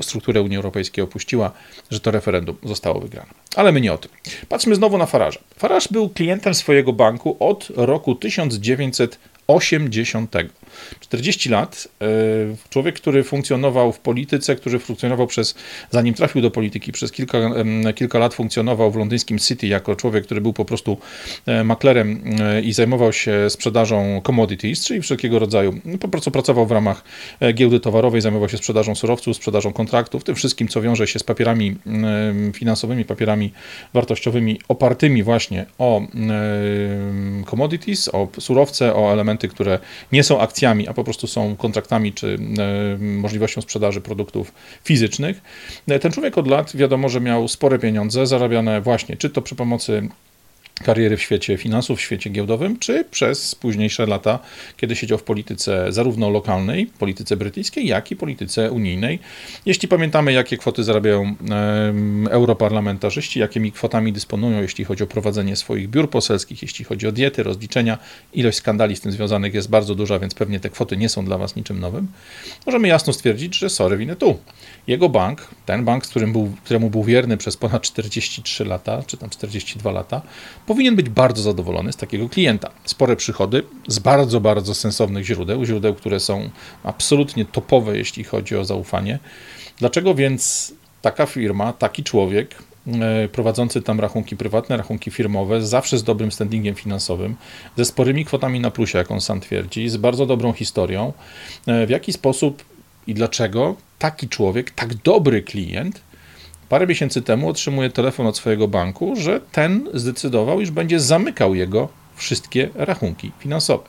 strukturę 0.02 0.42
Unii 0.42 0.58
Europejskiej 0.58 1.04
opuściła, 1.04 1.52
że 1.92 2.00
to 2.00 2.12
referendum 2.12 2.58
zostało 2.64 3.00
wygrane. 3.00 3.30
Ale 3.56 3.72
my 3.72 3.81
nie 3.81 3.94
o 3.94 3.98
tym. 3.98 4.12
Patrzmy 4.50 4.76
znowu 4.76 4.98
na 4.98 5.06
Faraża. 5.06 5.40
Farage 5.58 5.88
był 5.92 6.10
klientem 6.10 6.54
swojego 6.54 6.94
banku 6.94 7.38
od 7.40 7.68
roku 7.76 8.16
1980. 8.16 10.36
40 11.00 11.50
lat. 11.50 11.88
e, 12.02 12.06
Człowiek, 12.70 12.96
który 12.96 13.24
funkcjonował 13.24 13.92
w 13.92 14.00
polityce, 14.00 14.56
który 14.56 14.80
funkcjonował 14.80 15.28
przez, 15.28 15.56
zanim 15.92 16.14
trafił 16.14 16.42
do 16.42 16.52
polityki, 16.52 16.92
przez 16.92 17.12
kilka, 17.12 17.38
kilka 17.96 18.20
lat 18.20 18.34
funkcjonował 18.34 18.92
w 18.92 18.96
londyńskim 18.96 19.40
City 19.40 19.68
jako 19.68 19.96
człowiek, 19.96 20.26
który 20.26 20.42
był 20.42 20.54
po 20.54 20.66
prostu 20.66 20.98
e, 21.46 21.64
maklerem 21.64 22.22
e, 22.40 22.62
i 22.62 22.74
zajmował 22.74 23.14
się 23.14 23.50
sprzedażą 23.50 24.22
commodities, 24.24 24.86
czyli 24.86 25.02
wszelkiego 25.02 25.40
rodzaju. 25.40 25.80
no, 25.86 25.98
Po 25.98 26.08
prostu 26.08 26.31
pracował 26.31 26.66
w 26.66 26.72
ramach 26.72 27.04
giełdy 27.54 27.80
towarowej, 27.80 28.22
zajmował 28.22 28.50
się 28.50 28.58
sprzedażą 28.58 28.96
surowców, 28.96 29.38
sprzedażą 29.38 29.74
kontraktów, 29.74 30.24
tym 30.24 30.36
wszystkim, 30.36 30.68
co 30.68 30.82
wiąże 30.82 31.08
się 31.08 31.20
z 31.20 31.24
papierami 31.24 31.75
finansowymi, 32.53 33.06
papierami 33.06 33.53
wartościowymi 33.94 34.60
opartymi 34.68 35.24
właśnie 35.24 35.65
o 35.77 36.01
commodities, 37.46 38.10
o 38.13 38.27
surowce, 38.39 38.96
o 38.96 39.13
elementy, 39.13 39.48
które 39.48 39.80
nie 40.12 40.24
są 40.24 40.39
akcjami, 40.39 40.69
a 40.88 40.94
po 40.94 41.04
prostu 41.04 41.28
są 41.28 41.56
kontraktami 41.56 42.14
czy 42.14 42.38
em, 42.98 43.20
możliwością 43.20 43.62
sprzedaży 43.62 44.02
produktów 44.02 44.54
fizycznych. 44.84 45.42
E, 45.88 46.00
Ten 46.00 46.12
człowiek 46.12 46.38
od 46.38 46.48
lat 46.48 46.76
wiadomo, 46.76 47.10
że 47.10 47.22
miał 47.22 47.48
spore 47.48 47.80
pieniądze 47.80 48.28
zarabiane 48.28 48.82
właśnie, 48.82 49.18
czy 49.18 49.30
to 49.30 49.42
przy 49.42 49.56
pomocy 49.56 50.10
kariery 50.83 51.17
w 51.17 51.21
świecie 51.21 51.57
finansów, 51.57 52.00
w 52.00 52.01
świecie 52.01 52.29
giełdowym, 52.29 52.79
czy 52.79 53.05
przez 53.12 53.55
późniejsze 53.55 54.05
lata, 54.05 54.39
kiedy 54.77 54.95
siedział 54.95 55.17
w 55.17 55.24
polityce 55.24 55.91
zarówno 55.91 56.29
lokalnej, 56.29 56.86
polityce 57.00 57.38
brytyjskiej, 57.38 57.88
jak 57.88 58.12
i 58.12 58.15
polityce 58.15 58.71
unijnej. 58.71 59.19
Jeśli 59.65 59.88
pamiętamy, 59.88 60.33
jakie 60.33 60.57
kwoty 60.57 60.83
zarabiają 60.83 61.21
em, 61.24 62.27
europarlamentarzyści, 62.27 63.39
jakimi 63.39 63.71
kwotami 63.71 64.13
dysponują, 64.13 64.62
jeśli 64.62 64.86
chodzi 64.86 65.03
o 65.03 65.07
prowadzenie 65.07 65.55
swoich 65.55 65.89
biur 65.89 66.09
poselskich, 66.09 66.62
jeśli 66.62 66.86
chodzi 66.86 67.07
o 67.07 67.12
diety, 67.12 67.43
rozliczenia, 67.43 67.98
ilość 68.33 68.57
skandali 68.57 68.95
z 68.95 69.01
tym 69.01 69.12
związanych 69.12 69.53
jest 69.53 69.69
bardzo 69.69 69.95
duża, 69.95 70.19
więc 70.19 70.33
pewnie 70.33 70.59
te 70.59 70.69
kwoty 70.69 70.98
nie 70.98 71.09
są 71.09 71.25
dla 71.25 71.38
Was 71.38 71.55
niczym 71.55 71.79
nowym, 71.79 72.07
możemy 72.65 72.88
jasno 72.88 73.13
stwierdzić, 73.13 73.55
że 73.55 73.69
sorry, 73.69 73.98
winę 73.98 74.15
tu. 74.15 74.39
Jego 74.88 75.09
bank, 75.09 75.48
ten 75.65 75.86
bank, 75.86 76.05
z 76.05 76.09
którym 76.09 76.31
był, 76.31 76.51
któremu 76.63 76.89
był 76.89 77.03
wierny 77.03 77.38
przez 77.38 77.57
ponad 77.57 77.81
43 77.81 78.65
lata, 78.65 79.03
czy 79.07 79.17
tam 79.17 79.29
42 79.29 79.91
lata, 79.91 80.21
powinien 80.70 80.96
być 80.96 81.10
bardzo 81.10 81.42
zadowolony 81.42 81.94
z 81.94 81.96
takiego 81.96 82.30
klienta. 82.30 82.70
Spore 82.86 83.16
przychody 83.16 83.64
z 83.88 84.00
bardzo, 84.00 84.42
bardzo 84.42 84.74
sensownych 84.76 85.26
źródeł, 85.26 85.66
źródeł, 85.66 85.96
które 85.96 86.20
są 86.20 86.50
absolutnie 86.84 87.46
topowe, 87.46 87.98
jeśli 87.98 88.24
chodzi 88.24 88.56
o 88.56 88.66
zaufanie. 88.66 89.20
Dlaczego 89.78 90.16
więc 90.16 90.74
taka 91.02 91.26
firma, 91.26 91.74
taki 91.74 92.04
człowiek, 92.04 92.56
e, 92.88 93.28
prowadzący 93.28 93.82
tam 93.82 94.00
rachunki 94.00 94.38
prywatne, 94.38 94.78
rachunki 94.78 95.12
firmowe, 95.12 95.62
zawsze 95.62 95.98
z 95.98 96.04
dobrym 96.04 96.32
standingiem 96.32 96.76
finansowym, 96.76 97.36
ze 97.78 97.86
sporymi 97.86 98.26
kwotami 98.26 98.60
na 98.60 98.72
plusie, 98.72 98.98
jak 98.98 99.12
on 99.12 99.22
sam 99.22 99.40
twierdzi, 99.40 99.90
z 99.90 99.98
bardzo 99.98 100.26
dobrą 100.26 100.54
historią, 100.54 101.14
e, 101.68 101.88
w 101.88 101.90
jaki 101.90 102.14
sposób 102.14 102.64
i 103.08 103.14
dlaczego 103.14 103.76
taki 104.00 104.28
człowiek, 104.28 104.72
tak 104.72 104.94
dobry 104.94 105.42
klient, 105.42 106.02
parę 106.70 106.88
miesięcy 106.88 107.22
temu 107.22 107.50
otrzymuje 107.50 107.90
telefon 107.90 108.28
od 108.28 108.38
swojego 108.38 108.68
banku, 108.68 109.16
że 109.16 109.42
ten 109.52 109.90
zdecydował, 109.94 110.62
iż 110.62 110.72
będzie 110.72 111.00
zamykał 111.00 111.56
jego 111.56 111.90
wszystkie 112.20 112.70
rachunki 112.76 113.32
finansowe. 113.40 113.84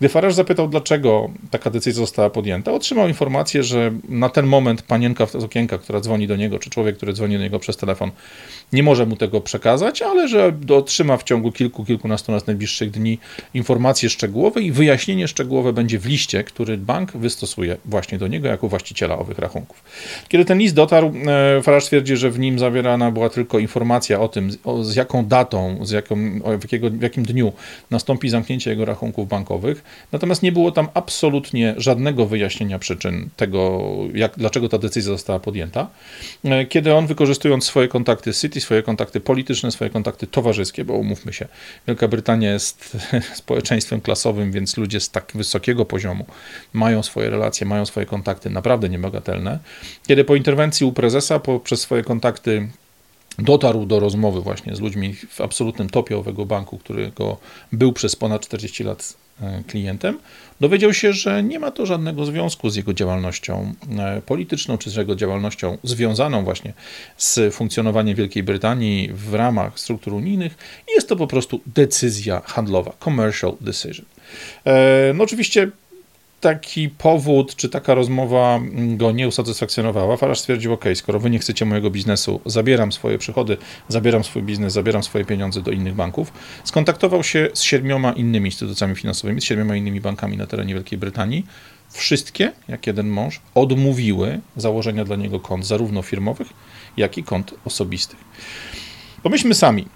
Gdy 0.00 0.08
Farage 0.08 0.34
zapytał, 0.34 0.68
dlaczego 0.68 1.30
taka 1.50 1.70
decyzja 1.70 2.00
została 2.00 2.30
podjęta, 2.30 2.72
otrzymał 2.72 3.08
informację, 3.08 3.62
że 3.62 3.92
na 4.08 4.28
ten 4.28 4.46
moment 4.46 4.82
panienka 4.82 5.26
z 5.26 5.34
okienka, 5.34 5.78
która 5.78 6.00
dzwoni 6.00 6.26
do 6.26 6.36
niego, 6.36 6.58
czy 6.58 6.70
człowiek, 6.70 6.96
który 6.96 7.12
dzwoni 7.12 7.36
do 7.36 7.42
niego 7.42 7.58
przez 7.58 7.76
telefon, 7.76 8.10
nie 8.72 8.82
może 8.82 9.06
mu 9.06 9.16
tego 9.16 9.40
przekazać, 9.40 10.02
ale 10.02 10.28
że 10.28 10.52
otrzyma 10.70 11.16
w 11.16 11.22
ciągu 11.22 11.52
kilku, 11.52 11.84
kilkunastu 11.84 12.32
nas 12.32 12.46
najbliższych 12.46 12.90
dni 12.90 13.18
informacje 13.54 14.10
szczegółowe 14.10 14.62
i 14.62 14.72
wyjaśnienie 14.72 15.28
szczegółowe 15.28 15.72
będzie 15.72 15.98
w 15.98 16.06
liście, 16.06 16.44
który 16.44 16.78
bank 16.78 17.12
wystosuje 17.12 17.76
właśnie 17.84 18.18
do 18.18 18.28
niego 18.28 18.48
jako 18.48 18.68
właściciela 18.68 19.18
owych 19.18 19.38
rachunków. 19.38 19.84
Kiedy 20.28 20.44
ten 20.44 20.58
list 20.58 20.74
dotarł, 20.74 21.12
e, 21.26 21.62
Farage 21.62 21.86
twierdzi, 21.86 22.16
że 22.16 22.30
w 22.30 22.38
nim 22.38 22.58
zawierana 22.58 23.10
była 23.10 23.28
tylko 23.28 23.58
informacja 23.58 24.20
o 24.20 24.28
tym, 24.28 24.50
z 24.82 24.96
jaką 24.96 25.24
datą, 25.24 25.78
z 25.82 25.90
jaką, 25.90 26.16
w, 26.58 26.62
jakiego, 26.62 26.90
w 26.90 27.02
jakim 27.02 27.24
dniu 27.24 27.52
nastąpi 27.90 28.28
zamknięcie 28.28 28.70
jego 28.70 28.84
rachunków 28.84 29.28
bankowych, 29.28 29.84
natomiast 30.12 30.42
nie 30.42 30.52
było 30.52 30.72
tam 30.72 30.88
absolutnie 30.94 31.74
żadnego 31.76 32.26
wyjaśnienia 32.26 32.78
przyczyn 32.78 33.28
tego, 33.36 33.82
jak, 34.14 34.32
dlaczego 34.36 34.68
ta 34.68 34.78
decyzja 34.78 35.12
została 35.12 35.40
podjęta. 35.40 35.88
E, 36.44 36.66
kiedy 36.66 36.94
on 36.94 37.06
wykorzystując 37.06 37.64
swoje 37.64 37.88
kontakty 37.88 38.32
City, 38.32 38.60
swoje 38.60 38.82
kontakty 38.82 39.20
polityczne, 39.20 39.70
swoje 39.70 39.90
kontakty 39.90 40.26
towarzyskie, 40.26 40.84
bo 40.84 40.94
umówmy 40.94 41.32
się, 41.32 41.48
Wielka 41.86 42.08
Brytania 42.08 42.52
jest 42.52 42.96
społeczeństwem 43.34 44.00
klasowym, 44.00 44.52
więc 44.52 44.76
ludzie 44.76 45.00
z 45.00 45.10
tak 45.10 45.32
wysokiego 45.34 45.84
poziomu 45.84 46.26
mają 46.72 47.02
swoje 47.02 47.30
relacje, 47.30 47.66
mają 47.66 47.86
swoje 47.86 48.06
kontakty 48.06 48.50
naprawdę 48.50 48.88
niebagatelne. 48.88 49.58
Kiedy 50.06 50.24
po 50.24 50.36
interwencji 50.36 50.86
u 50.86 50.92
prezesa, 50.92 51.38
poprzez 51.38 51.80
swoje 51.80 52.02
kontakty 52.02 52.68
dotarł 53.38 53.86
do 53.86 54.00
rozmowy 54.00 54.40
właśnie 54.40 54.76
z 54.76 54.80
ludźmi 54.80 55.14
w 55.28 55.40
absolutnym 55.40 55.90
topie 55.90 56.16
owego 56.18 56.46
banku, 56.46 56.78
którego 56.78 57.36
był 57.72 57.92
przez 57.92 58.16
ponad 58.16 58.42
40 58.42 58.84
lat 58.84 59.16
e, 59.40 59.62
klientem, 59.66 60.18
dowiedział 60.60 60.94
się, 60.94 61.12
że 61.12 61.42
nie 61.42 61.58
ma 61.58 61.70
to 61.70 61.86
żadnego 61.86 62.24
związku 62.24 62.70
z 62.70 62.76
jego 62.76 62.94
działalnością 62.94 63.72
e, 63.98 64.22
polityczną, 64.26 64.78
czy 64.78 64.90
z 64.90 64.94
jego 64.94 65.16
działalnością 65.16 65.78
związaną 65.82 66.44
właśnie 66.44 66.72
z 67.16 67.54
funkcjonowaniem 67.54 68.16
Wielkiej 68.16 68.42
Brytanii 68.42 69.10
w 69.12 69.34
ramach 69.34 69.80
struktur 69.80 70.14
unijnych 70.14 70.56
jest 70.94 71.08
to 71.08 71.16
po 71.16 71.26
prostu 71.26 71.60
decyzja 71.66 72.42
handlowa, 72.44 72.92
commercial 73.04 73.56
decision. 73.60 74.06
E, 74.64 75.12
no 75.14 75.24
oczywiście 75.24 75.70
taki 76.44 76.88
powód, 76.88 77.56
czy 77.56 77.68
taka 77.68 77.94
rozmowa 77.94 78.60
go 78.96 79.12
nie 79.12 79.28
usatysfakcjonowała, 79.28 80.16
Farage 80.16 80.40
stwierdził, 80.40 80.72
ok, 80.72 80.84
skoro 80.94 81.20
wy 81.20 81.30
nie 81.30 81.38
chcecie 81.38 81.64
mojego 81.64 81.90
biznesu, 81.90 82.40
zabieram 82.46 82.92
swoje 82.92 83.18
przychody, 83.18 83.56
zabieram 83.88 84.24
swój 84.24 84.42
biznes, 84.42 84.72
zabieram 84.72 85.02
swoje 85.02 85.24
pieniądze 85.24 85.62
do 85.62 85.70
innych 85.70 85.94
banków. 85.94 86.32
Skontaktował 86.64 87.22
się 87.22 87.48
z 87.54 87.62
siedmioma 87.62 88.12
innymi 88.12 88.48
instytucjami 88.48 88.94
finansowymi, 88.94 89.40
z 89.40 89.44
siedmioma 89.44 89.76
innymi 89.76 90.00
bankami 90.00 90.36
na 90.36 90.46
terenie 90.46 90.74
Wielkiej 90.74 90.98
Brytanii. 90.98 91.46
Wszystkie, 91.90 92.52
jak 92.68 92.86
jeden 92.86 93.08
mąż, 93.08 93.40
odmówiły 93.54 94.40
założenia 94.56 95.04
dla 95.04 95.16
niego 95.16 95.40
kont, 95.40 95.66
zarówno 95.66 96.02
firmowych, 96.02 96.48
jak 96.96 97.18
i 97.18 97.24
kont 97.24 97.54
osobistych. 97.64 98.18
Pomyślmy 99.22 99.54
sami, 99.54 99.86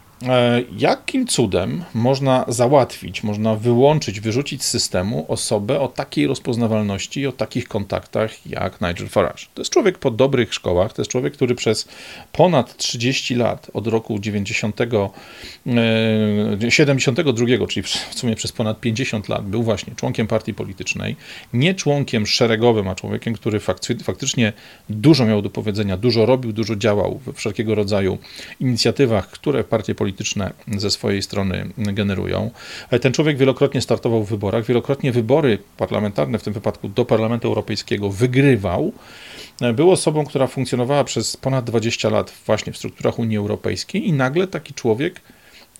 jakim 0.78 1.26
cudem 1.26 1.84
można 1.94 2.44
załatwić, 2.48 3.22
można 3.22 3.54
wyłączyć, 3.54 4.20
wyrzucić 4.20 4.62
z 4.62 4.68
systemu 4.68 5.24
osobę 5.28 5.80
o 5.80 5.88
takiej 5.88 6.26
rozpoznawalności 6.26 7.20
i 7.20 7.26
o 7.26 7.32
takich 7.32 7.68
kontaktach 7.68 8.46
jak 8.46 8.80
Nigel 8.80 9.08
Farage? 9.08 9.44
To 9.54 9.60
jest 9.60 9.70
człowiek 9.70 9.98
po 9.98 10.10
dobrych 10.10 10.54
szkołach, 10.54 10.92
to 10.92 11.02
jest 11.02 11.10
człowiek, 11.10 11.32
który 11.32 11.54
przez 11.54 11.88
ponad 12.32 12.76
30 12.76 13.34
lat, 13.34 13.70
od 13.74 13.86
roku 13.86 14.18
90, 14.18 14.76
72, 16.68 17.46
e, 17.46 17.66
czyli 17.66 17.82
w 17.82 18.14
sumie 18.14 18.36
przez 18.36 18.52
ponad 18.52 18.80
50 18.80 19.28
lat, 19.28 19.46
był 19.46 19.62
właśnie 19.62 19.94
członkiem 19.94 20.26
partii 20.26 20.54
politycznej, 20.54 21.16
nie 21.52 21.74
członkiem 21.74 22.26
szeregowym, 22.26 22.88
a 22.88 22.94
człowiekiem, 22.94 23.34
który 23.34 23.60
faktycznie 24.04 24.52
dużo 24.88 25.26
miał 25.26 25.42
do 25.42 25.50
powiedzenia, 25.50 25.96
dużo 25.96 26.26
robił, 26.26 26.52
dużo 26.52 26.76
działał 26.76 27.18
we 27.18 27.32
wszelkiego 27.32 27.74
rodzaju 27.74 28.18
inicjatywach, 28.60 29.30
które 29.30 29.64
partie 29.64 29.94
polityczne 29.94 30.07
polityczne 30.08 30.52
ze 30.76 30.90
swojej 30.90 31.22
strony 31.22 31.68
generują. 31.78 32.50
Ten 33.00 33.12
człowiek 33.12 33.36
wielokrotnie 33.36 33.80
startował 33.80 34.24
w 34.24 34.28
wyborach, 34.28 34.64
wielokrotnie 34.64 35.12
wybory 35.12 35.58
parlamentarne, 35.76 36.38
w 36.38 36.42
tym 36.42 36.52
wypadku 36.52 36.88
do 36.88 37.04
Parlamentu 37.04 37.48
Europejskiego, 37.48 38.10
wygrywał. 38.10 38.92
Był 39.74 39.90
osobą, 39.90 40.24
która 40.24 40.46
funkcjonowała 40.46 41.04
przez 41.04 41.36
ponad 41.36 41.64
20 41.64 42.08
lat 42.08 42.32
właśnie 42.46 42.72
w 42.72 42.76
strukturach 42.76 43.18
Unii 43.18 43.36
Europejskiej 43.36 44.08
i 44.08 44.12
nagle 44.12 44.46
taki 44.46 44.74
człowiek 44.74 45.20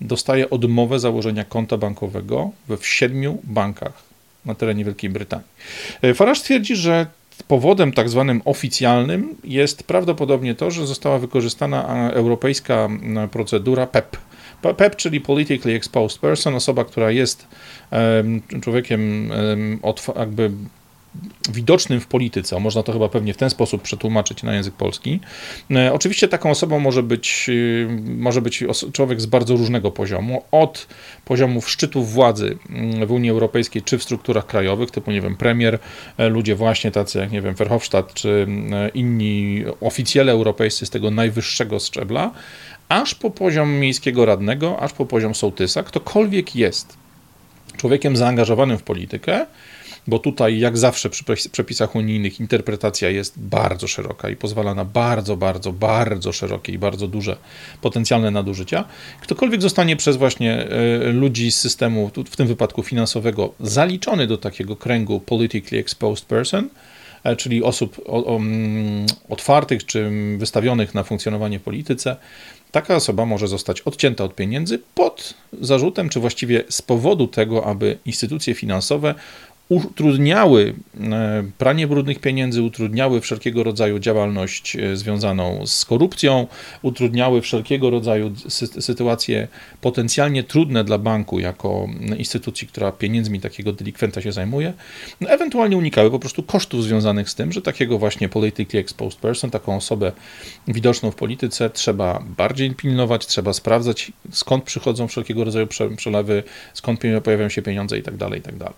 dostaje 0.01 0.49
odmowę 0.49 0.99
założenia 0.99 1.43
konta 1.43 1.77
bankowego 1.77 2.51
w 2.79 2.85
siedmiu 2.87 3.37
bankach 3.43 3.93
na 4.45 4.55
terenie 4.55 4.85
Wielkiej 4.85 5.09
Brytanii. 5.09 5.47
Farage 6.15 6.41
twierdzi, 6.41 6.75
że 6.75 7.07
powodem 7.43 7.93
tak 7.93 8.09
zwanym 8.09 8.41
oficjalnym 8.45 9.35
jest 9.43 9.83
prawdopodobnie 9.83 10.55
to, 10.55 10.71
że 10.71 10.87
została 10.87 11.19
wykorzystana 11.19 12.11
europejska 12.11 12.89
procedura 13.31 13.87
PEP, 13.87 14.17
PEP, 14.77 14.95
czyli 14.95 15.21
Politically 15.21 15.75
Exposed 15.75 16.21
Person, 16.21 16.55
osoba, 16.55 16.85
która 16.85 17.11
jest 17.11 17.47
człowiekiem 18.61 19.31
jakby 20.15 20.51
widocznym 21.49 21.99
w 21.99 22.07
polityce, 22.07 22.55
a 22.55 22.59
można 22.59 22.83
to 22.83 22.93
chyba 22.93 23.09
pewnie 23.09 23.33
w 23.33 23.37
ten 23.37 23.49
sposób 23.49 23.81
przetłumaczyć 23.81 24.43
na 24.43 24.53
język 24.53 24.73
polski. 24.73 25.19
E, 25.71 25.93
oczywiście 25.93 26.27
taką 26.27 26.51
osobą 26.51 26.79
może 26.79 27.03
być, 27.03 27.45
y, 27.49 27.87
może 28.17 28.41
być 28.41 28.63
człowiek 28.93 29.21
z 29.21 29.25
bardzo 29.25 29.55
różnego 29.55 29.91
poziomu, 29.91 30.43
od 30.51 30.87
poziomów 31.25 31.69
szczytów 31.69 32.13
władzy 32.13 32.57
mm, 32.69 33.07
w 33.07 33.11
Unii 33.11 33.29
Europejskiej 33.29 33.81
czy 33.81 33.97
w 33.97 34.03
strukturach 34.03 34.45
krajowych, 34.45 34.91
typu, 34.91 35.11
nie 35.11 35.21
wiem, 35.21 35.35
premier, 35.35 35.79
e, 36.17 36.29
ludzie 36.29 36.55
właśnie 36.55 36.91
tacy 36.91 37.19
jak, 37.19 37.31
nie 37.31 37.41
wiem, 37.41 37.55
Verhofstadt 37.55 38.13
czy 38.13 38.29
mm, 38.47 38.93
inni 38.93 39.63
oficjele 39.81 40.31
europejscy 40.31 40.85
z 40.85 40.89
tego 40.89 41.11
najwyższego 41.11 41.79
szczebla, 41.79 42.31
aż 42.89 43.15
po 43.15 43.31
poziom 43.31 43.71
miejskiego 43.71 44.25
radnego, 44.25 44.79
aż 44.79 44.93
po 44.93 45.05
poziom 45.05 45.35
sołtysa, 45.35 45.83
ktokolwiek 45.83 46.55
jest 46.55 46.97
człowiekiem 47.77 48.17
zaangażowanym 48.17 48.77
w 48.77 48.83
politykę, 48.83 49.45
bo 50.09 50.19
tutaj, 50.19 50.59
jak 50.59 50.77
zawsze 50.77 51.09
przy 51.09 51.23
przepisach 51.51 51.95
unijnych, 51.95 52.39
interpretacja 52.39 53.09
jest 53.09 53.39
bardzo 53.39 53.87
szeroka 53.87 54.29
i 54.29 54.35
pozwala 54.35 54.75
na 54.75 54.85
bardzo, 54.85 55.37
bardzo, 55.37 55.73
bardzo 55.73 56.31
szerokie 56.31 56.73
i 56.73 56.77
bardzo 56.77 57.07
duże 57.07 57.37
potencjalne 57.81 58.31
nadużycia. 58.31 58.85
Ktokolwiek 59.21 59.61
zostanie 59.61 59.95
przez 59.95 60.17
właśnie 60.17 60.53
e, 60.53 60.97
ludzi 61.11 61.51
z 61.51 61.59
systemu, 61.59 62.11
w 62.29 62.35
tym 62.35 62.47
wypadku 62.47 62.83
finansowego, 62.83 63.53
zaliczony 63.59 64.27
do 64.27 64.37
takiego 64.37 64.75
kręgu 64.75 65.19
politically 65.19 65.81
exposed 65.81 66.25
person, 66.25 66.69
e, 67.23 67.35
czyli 67.35 67.63
osób 67.63 68.01
mm, 68.27 69.05
otwartych 69.29 69.85
czy 69.85 70.11
wystawionych 70.37 70.95
na 70.95 71.03
funkcjonowanie 71.03 71.59
w 71.59 71.63
polityce, 71.63 72.15
taka 72.71 72.95
osoba 72.95 73.25
może 73.25 73.47
zostać 73.47 73.81
odcięta 73.81 74.23
od 74.23 74.35
pieniędzy 74.35 74.79
pod 74.95 75.33
zarzutem, 75.61 76.09
czy 76.09 76.19
właściwie 76.19 76.63
z 76.69 76.81
powodu 76.81 77.27
tego, 77.27 77.65
aby 77.65 77.97
instytucje 78.05 78.55
finansowe 78.55 79.15
utrudniały 79.69 80.73
e, 81.01 81.43
pranie 81.57 81.87
brudnych 81.87 82.19
pieniędzy, 82.19 82.61
utrudniały 82.63 83.21
wszelkiego 83.21 83.63
rodzaju 83.63 83.99
działalność 83.99 84.75
e, 84.75 84.95
związaną 84.95 85.67
z 85.67 85.85
korupcją, 85.85 86.47
utrudniały 86.81 87.41
wszelkiego 87.41 87.89
rodzaju 87.89 88.33
sy 88.47 88.67
sytuacje 88.67 89.47
potencjalnie 89.81 90.43
trudne 90.43 90.83
dla 90.83 90.97
banku 90.97 91.39
jako 91.39 91.87
instytucji, 92.17 92.67
która 92.67 92.91
pieniędzmi 92.91 93.39
takiego 93.39 93.73
delikwenta 93.73 94.21
się 94.21 94.31
zajmuje, 94.31 94.73
no, 95.21 95.29
ewentualnie 95.29 95.77
unikały 95.77 96.11
po 96.11 96.19
prostu 96.19 96.43
kosztów 96.43 96.83
związanych 96.83 97.29
z 97.29 97.35
tym, 97.35 97.51
że 97.51 97.61
takiego 97.61 97.97
właśnie 97.97 98.29
politically 98.29 98.81
exposed 98.81 99.19
person, 99.19 99.51
taką 99.51 99.75
osobę 99.75 100.11
widoczną 100.67 101.11
w 101.11 101.15
polityce 101.15 101.69
trzeba 101.69 102.23
bardziej 102.37 102.75
pilnować, 102.75 103.27
trzeba 103.27 103.53
sprawdzać 103.53 104.11
skąd 104.31 104.63
przychodzą 104.63 105.07
wszelkiego 105.07 105.43
rodzaju 105.43 105.67
przelewy, 105.97 106.43
skąd 106.73 106.99
pojawiają 107.23 107.49
się 107.49 107.61
pieniądze 107.61 107.97
itd. 107.97 108.17
Tak 108.17 108.33
itd. 108.33 108.73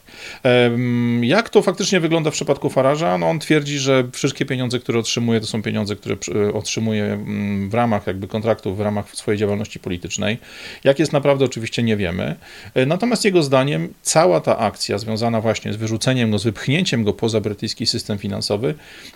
Jak 1.22 1.50
to 1.50 1.62
faktycznie 1.62 2.00
wygląda 2.00 2.32
w 2.32 2.34
przypadku 2.34 2.70
Faraża? 2.70 3.18
No 3.18 3.30
on 3.30 3.40
twierdzi, 3.40 3.80
że 3.80 4.08
wszystkie 4.12 4.46
pieniądze, 4.46 4.80
które 4.80 5.00
otrzymuje, 5.00 5.40
to 5.40 5.46
są 5.46 5.62
pieniądze, 5.62 5.96
które 5.96 6.16
otrzymuje 6.54 7.04
mm, 7.04 7.70
w 7.70 7.74
ramach 7.74 8.08
jakby 8.08 8.28
kontraktów, 8.28 8.78
w 8.78 8.82
ramach 8.82 9.16
swojej 9.16 9.40
działalności 9.40 9.80
politycznej. 9.80 10.38
Jak 10.84 11.00
jest 11.00 11.14
naprawdę, 11.14 11.46
oczywiście 11.46 11.84
nie 11.84 11.98
wiemy. 11.98 12.36
E, 12.74 12.86
natomiast 12.86 13.26
jego 13.26 13.44
zdaniem 13.44 13.94
cała 14.02 14.42
ta 14.42 14.58
akcja 14.58 14.98
związana 14.98 15.42
właśnie 15.42 15.74
z 15.74 15.76
wyrzuceniem 15.76 16.32
go, 16.32 16.40
z 16.40 16.44
wypchnięciem 16.44 17.04
go 17.04 17.14
poza 17.14 17.42
brytyjski 17.42 17.86
system 17.86 18.18
finansowy, 18.18 18.74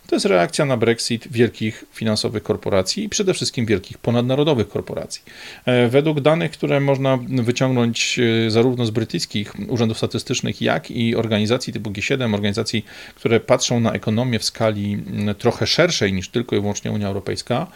to 0.08 0.16
jest 0.16 0.26
reakcja 0.26 0.66
na 0.66 0.78
Brexit 0.78 1.28
wielkich 1.32 1.86
finansowych 1.94 2.44
korporacji 2.44 3.04
i 3.04 3.10
przede 3.10 3.34
wszystkim 3.34 3.66
wielkich 3.66 3.98
ponadnarodowych 3.98 4.68
korporacji. 4.68 5.22
E, 5.66 5.88
według 5.88 6.20
danych, 6.20 6.52
które 6.52 6.80
można 6.80 7.20
wyciągnąć 7.30 8.20
e, 8.20 8.52
zarówno 8.52 8.86
z 8.86 8.90
brytyjskich 8.90 9.54
urzędów 9.68 9.98
statystycznych, 9.98 10.62
jak 10.62 10.92
i 10.92 11.16
organizacji 11.16 11.55
organizacji 11.56 11.74
typu 11.74 11.92
G7, 11.92 12.34
organizacji, 12.34 12.86
które 13.16 13.40
patrzą 13.40 13.80
na 13.80 13.94
ekonomię 13.94 14.40
w 14.40 14.44
skali 14.44 14.94
mm, 14.94 15.36
trochę 15.36 15.68
szerszej 15.68 16.14
niż 16.14 16.30
tylko 16.30 16.56
i 16.56 16.60
wyłącznie 16.60 16.92
Unia 16.92 17.08
Europejska, 17.08 17.68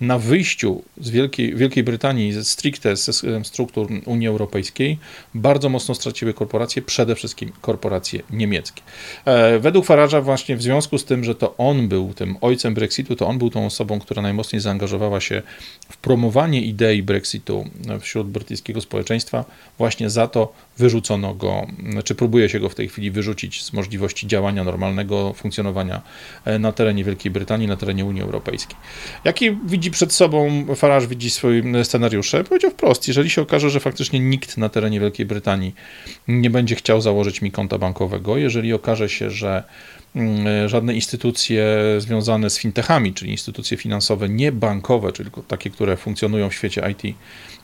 na 0.00 0.18
wyjściu 0.18 0.82
z 1.00 1.10
Wielkiej, 1.10 1.54
Wielkiej 1.54 1.84
Brytanii 1.84 2.32
ze 2.32 2.44
stricte 2.44 2.96
ze 2.96 3.12
struktur 3.44 3.88
Unii 4.04 4.28
Europejskiej 4.28 4.98
bardzo 5.34 5.68
mocno 5.68 5.94
straciły 5.94 6.34
korporacje, 6.34 6.82
przede 6.82 7.14
wszystkim 7.14 7.52
korporacje 7.60 8.22
niemieckie. 8.30 8.82
E, 9.24 9.58
według 9.58 9.86
Farage'a 9.86 10.22
właśnie 10.22 10.56
w 10.56 10.62
związku 10.62 10.98
z 10.98 11.04
tym, 11.04 11.24
że 11.24 11.34
to 11.34 11.54
on 11.58 11.88
był 11.88 12.14
tym 12.14 12.36
ojcem 12.40 12.74
Brexitu, 12.74 13.16
to 13.16 13.26
on 13.26 13.38
był 13.38 13.50
tą 13.50 13.66
osobą, 13.66 14.00
która 14.00 14.22
najmocniej 14.22 14.60
zaangażowała 14.60 15.20
się 15.20 15.42
w 15.88 15.96
promowanie 15.96 16.60
idei 16.60 17.02
Brexitu 17.02 17.64
wśród 18.00 18.28
brytyjskiego 18.28 18.80
społeczeństwa, 18.80 19.44
właśnie 19.78 20.10
za 20.10 20.26
to 20.28 20.52
wyrzucono 20.78 21.34
go, 21.34 21.66
czy 22.04 22.14
próbuje 22.14 22.48
się 22.48 22.60
go 22.60 22.68
w 22.68 22.74
tej 22.74 22.88
chwili 22.88 23.10
wyrzucić 23.10 23.25
z 23.62 23.72
możliwości 23.72 24.26
działania 24.26 24.64
normalnego, 24.64 25.32
funkcjonowania 25.32 26.02
e, 26.44 26.58
na 26.58 26.72
terenie 26.72 27.04
Wielkiej 27.04 27.32
Brytanii, 27.32 27.68
na 27.68 27.76
terenie 27.76 28.04
Unii 28.04 28.22
Europejskiej. 28.22 28.76
Jaki 29.24 29.50
widzi 29.66 29.90
przed 29.90 30.12
sobą 30.12 30.66
Farage, 30.76 31.06
widzi 31.06 31.30
swoje 31.30 31.84
scenariusze? 31.84 32.44
Powiedział 32.44 32.70
wprost, 32.70 33.08
jeżeli 33.08 33.30
się 33.30 33.42
okaże, 33.42 33.70
że 33.70 33.80
faktycznie 33.80 34.20
nikt 34.20 34.56
na 34.56 34.68
terenie 34.68 35.00
Wielkiej 35.00 35.26
Brytanii 35.26 35.74
nie 36.28 36.50
będzie 36.50 36.74
chciał 36.74 37.00
założyć 37.00 37.42
mi 37.42 37.50
konta 37.50 37.78
bankowego, 37.78 38.36
jeżeli 38.36 38.72
okaże 38.72 39.08
się, 39.08 39.30
że 39.30 39.64
żadne 40.66 40.94
instytucje 40.94 41.76
związane 41.98 42.50
z 42.50 42.58
fintechami, 42.58 43.14
czyli 43.14 43.30
instytucje 43.30 43.76
finansowe 43.76 44.28
nie 44.28 44.52
bankowe, 44.52 45.12
czyli 45.12 45.30
takie, 45.48 45.70
które 45.70 45.96
funkcjonują 45.96 46.50
w 46.50 46.54
świecie 46.54 46.90
IT, 46.90 47.16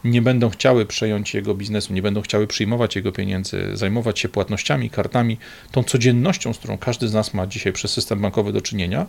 nie 0.04 0.22
będą 0.22 0.50
chciały 0.50 0.86
przejąć 0.86 1.34
jego 1.34 1.54
biznesu, 1.54 1.92
nie 1.92 2.02
będą 2.02 2.20
chciały 2.20 2.46
przyjmować 2.46 2.96
jego 2.96 3.12
pieniędzy, 3.12 3.76
zajmować 3.76 4.18
się 4.18 4.28
płatnościami, 4.28 4.90
kartami, 4.90 5.38
tą 5.70 5.82
codziennością, 5.82 6.52
z 6.52 6.58
którą 6.58 6.78
każdy 6.78 7.08
z 7.08 7.14
nas 7.14 7.34
ma 7.34 7.46
dzisiaj 7.46 7.72
przez 7.72 7.90
system 7.90 8.20
bankowy 8.20 8.52
do 8.52 8.60
czynienia, 8.60 9.06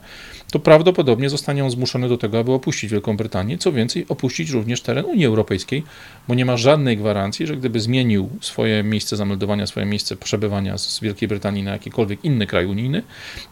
to 0.51 0.59
prawdopodobnie 0.59 1.29
zostanie 1.29 1.63
on 1.63 1.71
zmuszony 1.71 2.09
do 2.09 2.17
tego, 2.17 2.39
aby 2.39 2.51
opuścić 2.51 2.91
Wielką 2.91 3.17
Brytanię, 3.17 3.57
co 3.57 3.71
więcej, 3.71 4.05
opuścić 4.09 4.49
również 4.49 4.81
teren 4.81 5.05
Unii 5.05 5.25
Europejskiej, 5.25 5.83
bo 6.27 6.35
nie 6.35 6.45
ma 6.45 6.57
żadnej 6.57 6.97
gwarancji, 6.97 7.47
że 7.47 7.57
gdyby 7.57 7.79
zmienił 7.79 8.29
swoje 8.41 8.83
miejsce 8.83 9.17
zameldowania, 9.17 9.67
swoje 9.67 9.85
miejsce 9.85 10.15
przebywania 10.15 10.77
z 10.77 10.99
Wielkiej 10.99 11.27
Brytanii 11.27 11.63
na 11.63 11.71
jakikolwiek 11.71 12.25
inny 12.25 12.47
kraj 12.47 12.65
unijny, 12.65 13.03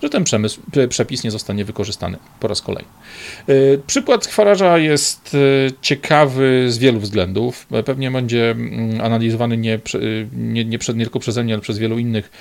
że 0.03 0.09
ten 0.09 0.23
przemysł, 0.23 0.61
przepis 0.89 1.23
nie 1.23 1.31
zostanie 1.31 1.65
wykorzystany 1.65 2.17
po 2.39 2.47
raz 2.47 2.61
kolejny. 2.61 2.89
Yy, 3.47 3.81
przykład 3.88 4.27
Kwaraża 4.27 4.77
jest 4.77 5.33
yy, 5.33 5.71
ciekawy 5.81 6.65
z 6.69 6.77
wielu 6.77 7.00
względów. 7.00 7.67
Pewnie 7.85 8.11
będzie 8.11 8.51
mm, 8.51 9.01
analizowany 9.01 9.57
nie, 9.57 9.79
nie, 10.33 10.65
nie, 10.65 10.77
nie 10.95 11.05
tylko 11.05 11.19
przeze 11.19 11.43
mnie, 11.43 11.53
ale 11.53 11.61
przez 11.61 11.77
wielu 11.77 12.00
innych, 12.00 12.31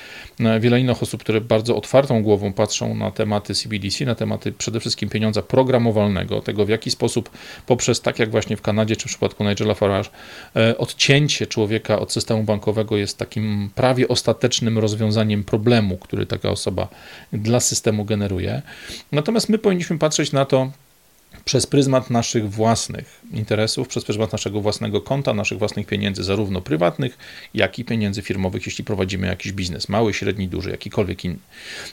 e, 0.41 0.61
wiele 0.61 0.81
innych 0.81 1.03
osób, 1.03 1.21
które 1.21 1.41
bardzo 1.41 1.77
otwartą 1.77 2.23
głową 2.23 2.53
patrzą 2.53 2.95
na 2.95 3.11
tematy 3.11 3.55
CBDC, 3.55 4.05
na 4.05 4.15
tematy 4.15 4.53
przede 4.53 4.81
wszystkim 4.81 5.09
pieniądza 5.09 5.43
programowalnego, 5.43 6.41
tego 6.41 6.67
w 6.67 6.69
jaki 6.69 6.91
sposób 6.91 7.31
poprzez, 7.67 8.01
tak 8.01 8.19
jak 8.19 8.31
właśnie 8.31 8.57
w 8.57 8.63
Kanadzie 8.63 8.97
czy 8.97 9.09
w 9.09 9.11
przypadku 9.11 9.45
Nigela 9.45 9.75
Farage, 9.75 10.09
e, 10.57 10.79
odcięcie 10.79 11.47
człowieka 11.47 11.99
od 11.99 12.13
systemu 12.13 12.43
bankowego 12.43 12.97
jest 12.97 13.19
takim 13.19 13.71
prawie 13.75 14.09
ostatecznym 14.09 14.79
rozwiązaniem 14.79 15.45
problemu, 15.45 15.97
który 15.97 16.27
taka 16.27 16.51
osoba 16.51 16.89
dla 17.33 17.61
systemu 17.61 18.05
generuje. 18.05 18.63
Natomiast 19.13 19.49
my 19.49 19.59
powinniśmy 19.59 19.99
patrzeć 19.99 20.33
na 20.33 20.45
to, 20.45 20.71
przez 21.45 21.67
pryzmat 21.67 22.11
naszych 22.11 22.51
własnych 22.51 23.21
interesów, 23.33 23.89
przez 23.89 24.05
pryzmat 24.05 24.33
naszego 24.33 24.61
własnego 24.61 25.01
konta, 25.01 25.35
naszych 25.35 25.59
własnych 25.59 25.87
pieniędzy, 25.87 26.25
zarówno 26.25 26.61
prywatnych, 26.61 27.19
jak 27.55 27.79
i 27.79 27.85
pieniędzy 27.85 28.23
firmowych, 28.23 28.67
jeśli 28.67 28.85
prowadzimy 28.85 29.27
jakiś 29.27 29.53
biznes, 29.53 29.89
mały, 29.89 30.15
średni, 30.15 30.49
duży, 30.49 30.71
jakikolwiek 30.71 31.25
inny. 31.25 31.39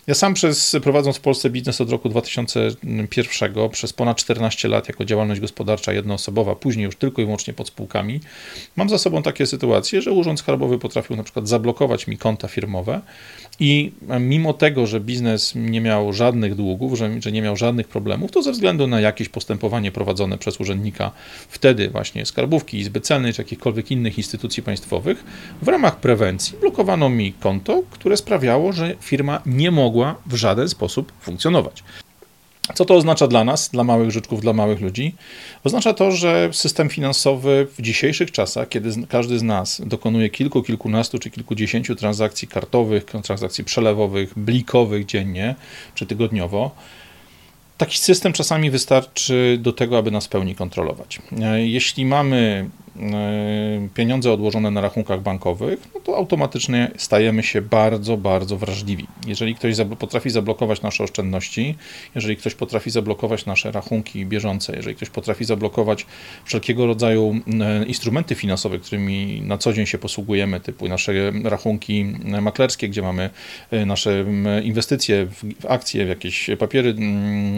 Ja 0.07 0.13
sam 0.13 0.33
przez, 0.33 0.75
prowadząc 0.83 1.17
w 1.17 1.19
Polsce 1.19 1.49
biznes 1.49 1.81
od 1.81 1.91
roku 1.91 2.09
2001, 2.09 3.69
przez 3.71 3.93
ponad 3.93 4.17
14 4.17 4.67
lat 4.67 4.87
jako 4.87 5.05
działalność 5.05 5.41
gospodarcza 5.41 5.93
jednoosobowa, 5.93 6.55
później 6.55 6.85
już 6.85 6.95
tylko 6.95 7.21
i 7.21 7.25
wyłącznie 7.25 7.53
pod 7.53 7.67
spółkami, 7.67 8.19
mam 8.75 8.89
za 8.89 8.97
sobą 8.97 9.23
takie 9.23 9.45
sytuacje, 9.45 10.01
że 10.01 10.11
Urząd 10.11 10.39
Skarbowy 10.39 10.79
potrafił 10.79 11.15
na 11.15 11.23
przykład 11.23 11.47
zablokować 11.47 12.07
mi 12.07 12.17
konta 12.17 12.47
firmowe 12.47 13.01
i 13.59 13.91
mimo 14.19 14.53
tego, 14.53 14.87
że 14.87 14.99
biznes 14.99 15.53
nie 15.55 15.81
miał 15.81 16.13
żadnych 16.13 16.55
długów, 16.55 16.97
że, 16.97 17.21
że 17.21 17.31
nie 17.31 17.41
miał 17.41 17.55
żadnych 17.55 17.87
problemów, 17.87 18.31
to 18.31 18.41
ze 18.41 18.51
względu 18.51 18.87
na 18.87 19.01
jakieś 19.01 19.26
postępowanie 19.29 19.91
prowadzone 19.91 20.37
przez 20.37 20.59
urzędnika 20.59 21.11
wtedy 21.49 21.89
właśnie 21.89 22.25
skarbówki, 22.25 22.77
izby 22.77 23.01
celnej 23.01 23.33
czy 23.33 23.41
jakichkolwiek 23.41 23.91
innych 23.91 24.17
instytucji 24.17 24.63
państwowych, 24.63 25.23
w 25.61 25.67
ramach 25.67 25.99
prewencji 25.99 26.57
blokowano 26.61 27.09
mi 27.09 27.33
konto, 27.33 27.83
które 27.89 28.17
sprawiało, 28.17 28.73
że 28.73 28.95
firma 29.01 29.41
nie 29.45 29.71
mogła 29.71 30.15
w 30.25 30.35
żaden 30.35 30.69
sposób 30.69 31.11
funkcjonować. 31.21 31.83
Co 32.73 32.85
to 32.85 32.95
oznacza 32.95 33.27
dla 33.27 33.43
nas, 33.43 33.69
dla 33.69 33.83
małych 33.83 34.11
życzków, 34.11 34.41
dla 34.41 34.53
małych 34.53 34.81
ludzi? 34.81 35.15
Oznacza 35.63 35.93
to, 35.93 36.11
że 36.11 36.49
system 36.51 36.89
finansowy 36.89 37.67
w 37.77 37.81
dzisiejszych 37.81 38.31
czasach, 38.31 38.69
kiedy 38.69 39.07
każdy 39.09 39.39
z 39.39 39.43
nas 39.43 39.81
dokonuje 39.85 40.29
kilku, 40.29 40.63
kilkunastu 40.63 41.19
czy 41.19 41.29
kilkudziesięciu 41.29 41.95
transakcji 41.95 42.47
kartowych, 42.47 43.05
transakcji 43.05 43.63
przelewowych, 43.63 44.39
blikowych 44.39 45.05
dziennie 45.05 45.55
czy 45.95 46.05
tygodniowo, 46.05 46.71
taki 47.77 47.97
system 47.97 48.33
czasami 48.33 48.71
wystarczy 48.71 49.57
do 49.61 49.73
tego, 49.73 49.97
aby 49.97 50.11
nas 50.11 50.25
w 50.25 50.29
pełni 50.29 50.55
kontrolować. 50.55 51.21
E, 51.41 51.67
jeśli 51.67 52.05
mamy 52.05 52.69
pieniądze 53.93 54.31
odłożone 54.31 54.71
na 54.71 54.81
rachunkach 54.81 55.21
bankowych, 55.21 55.79
no 55.95 55.99
to 55.99 56.17
automatycznie 56.17 56.91
stajemy 56.97 57.43
się 57.43 57.61
bardzo, 57.61 58.17
bardzo 58.17 58.57
wrażliwi. 58.57 59.07
Jeżeli 59.27 59.55
ktoś 59.55 59.75
potrafi 59.99 60.29
zablokować 60.29 60.81
nasze 60.81 61.03
oszczędności, 61.03 61.75
jeżeli 62.15 62.37
ktoś 62.37 62.55
potrafi 62.55 62.91
zablokować 62.91 63.45
nasze 63.45 63.71
rachunki 63.71 64.25
bieżące, 64.25 64.75
jeżeli 64.75 64.95
ktoś 64.95 65.09
potrafi 65.09 65.45
zablokować 65.45 66.05
wszelkiego 66.45 66.85
rodzaju 66.85 67.35
e, 67.61 67.85
instrumenty 67.85 68.35
finansowe, 68.35 68.79
którymi 68.79 69.41
na 69.41 69.57
co 69.57 69.73
dzień 69.73 69.85
się 69.85 69.97
posługujemy, 69.97 70.59
typu 70.59 70.87
nasze 70.87 71.31
rachunki 71.43 72.05
maklerskie, 72.41 72.89
gdzie 72.89 73.01
mamy 73.01 73.29
e, 73.71 73.85
nasze 73.85 74.25
inwestycje 74.63 75.27
w 75.59 75.65
akcje, 75.65 76.05
w 76.05 76.09
jakieś 76.09 76.49
papiery 76.59 76.95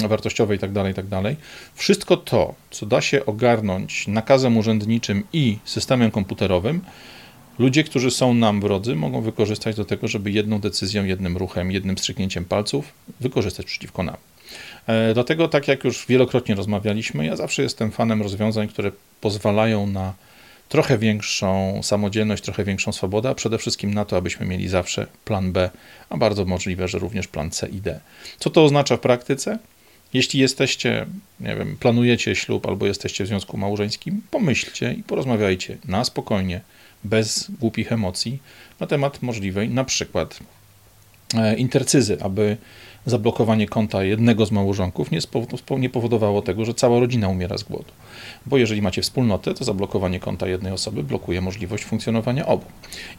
wartościowe 0.08 0.54
itd., 0.54 0.74
tak 0.74 0.88
itd., 0.88 1.22
tak 1.24 1.36
wszystko 1.76 2.18
to, 2.18 2.56
co 2.72 2.86
da 2.86 3.02
się 3.02 3.26
ogarnąć 3.26 4.08
nakazem 4.08 4.58
urzędniczym 4.58 5.24
i 5.34 5.58
systemem 5.66 6.12
komputerowym, 6.12 6.82
ludzie, 7.60 7.84
którzy 7.84 8.12
są 8.12 8.34
nam 8.34 8.62
wrodzy, 8.62 8.96
mogą 8.96 9.22
wykorzystać 9.22 9.76
do 9.76 9.86
tego, 9.86 10.08
żeby 10.08 10.32
jedną 10.32 10.60
decyzją, 10.60 11.06
jednym 11.06 11.38
ruchem, 11.38 11.72
jednym 11.72 11.98
strzyknięciem 11.98 12.46
palców 12.46 12.94
wykorzystać 13.20 13.66
przeciwko 13.66 14.04
nam. 14.04 14.18
E, 14.88 15.14
dlatego, 15.14 15.48
tak 15.48 15.68
jak 15.68 15.84
już 15.84 16.06
wielokrotnie 16.08 16.56
rozmawialiśmy, 16.56 17.26
ja 17.26 17.36
zawsze 17.36 17.64
jestem 17.64 17.92
fanem 17.92 18.22
rozwiązań, 18.22 18.68
które 18.68 18.92
pozwalają 19.22 19.88
na 19.88 20.14
trochę 20.70 20.98
większą 20.98 21.80
samodzielność, 21.84 22.44
trochę 22.44 22.64
większą 22.64 22.92
swobodę, 22.92 23.30
a 23.30 23.36
przede 23.36 23.58
wszystkim 23.58 23.94
na 23.94 24.06
to, 24.06 24.18
abyśmy 24.18 24.46
mieli 24.46 24.68
zawsze 24.68 25.08
plan 25.26 25.52
B, 25.52 25.70
a 26.10 26.18
bardzo 26.18 26.46
możliwe, 26.46 26.88
że 26.88 27.00
również 27.00 27.28
plan 27.28 27.52
C 27.52 27.68
i 27.68 27.82
D. 27.82 28.00
Co 28.40 28.50
to 28.50 28.64
oznacza 28.64 28.98
w 28.98 29.00
praktyce? 29.00 29.60
Jeśli 30.14 30.40
jesteście, 30.40 31.06
nie 31.40 31.56
wiem, 31.56 31.78
planujecie 31.80 32.36
ślub 32.36 32.68
albo 32.68 32.86
jesteście 32.86 33.24
w 33.24 33.28
związku 33.28 33.58
małżeńskim, 33.58 34.22
pomyślcie 34.32 34.94
i 34.94 35.04
porozmawiajcie 35.04 35.78
na 35.86 36.04
spokojnie, 36.04 36.62
bez 37.04 37.52
głupich 37.60 37.92
emocji 37.92 38.40
na 38.80 38.88
temat 38.88 39.22
możliwej 39.22 39.70
na 39.70 39.84
przykład 39.84 40.40
e, 41.36 41.56
intercyzy, 41.56 42.18
aby 42.22 42.58
zablokowanie 43.06 43.68
konta 43.68 44.04
jednego 44.04 44.46
z 44.46 44.52
małżonków 44.52 45.12
nie, 45.12 45.20
nie 45.80 45.90
powodowało 45.90 46.42
tego, 46.42 46.66
że 46.66 46.74
cała 46.74 47.00
rodzina 47.00 47.28
umiera 47.28 47.58
z 47.58 47.64
głodu. 47.64 47.92
Bo 48.46 48.58
jeżeli 48.58 48.82
macie 48.82 49.02
wspólnotę, 49.02 49.54
to 49.54 49.64
zablokowanie 49.64 50.20
konta 50.20 50.48
jednej 50.48 50.74
osoby 50.74 51.04
blokuje 51.04 51.42
możliwość 51.42 51.84
funkcjonowania 51.84 52.46
obu. 52.46 52.66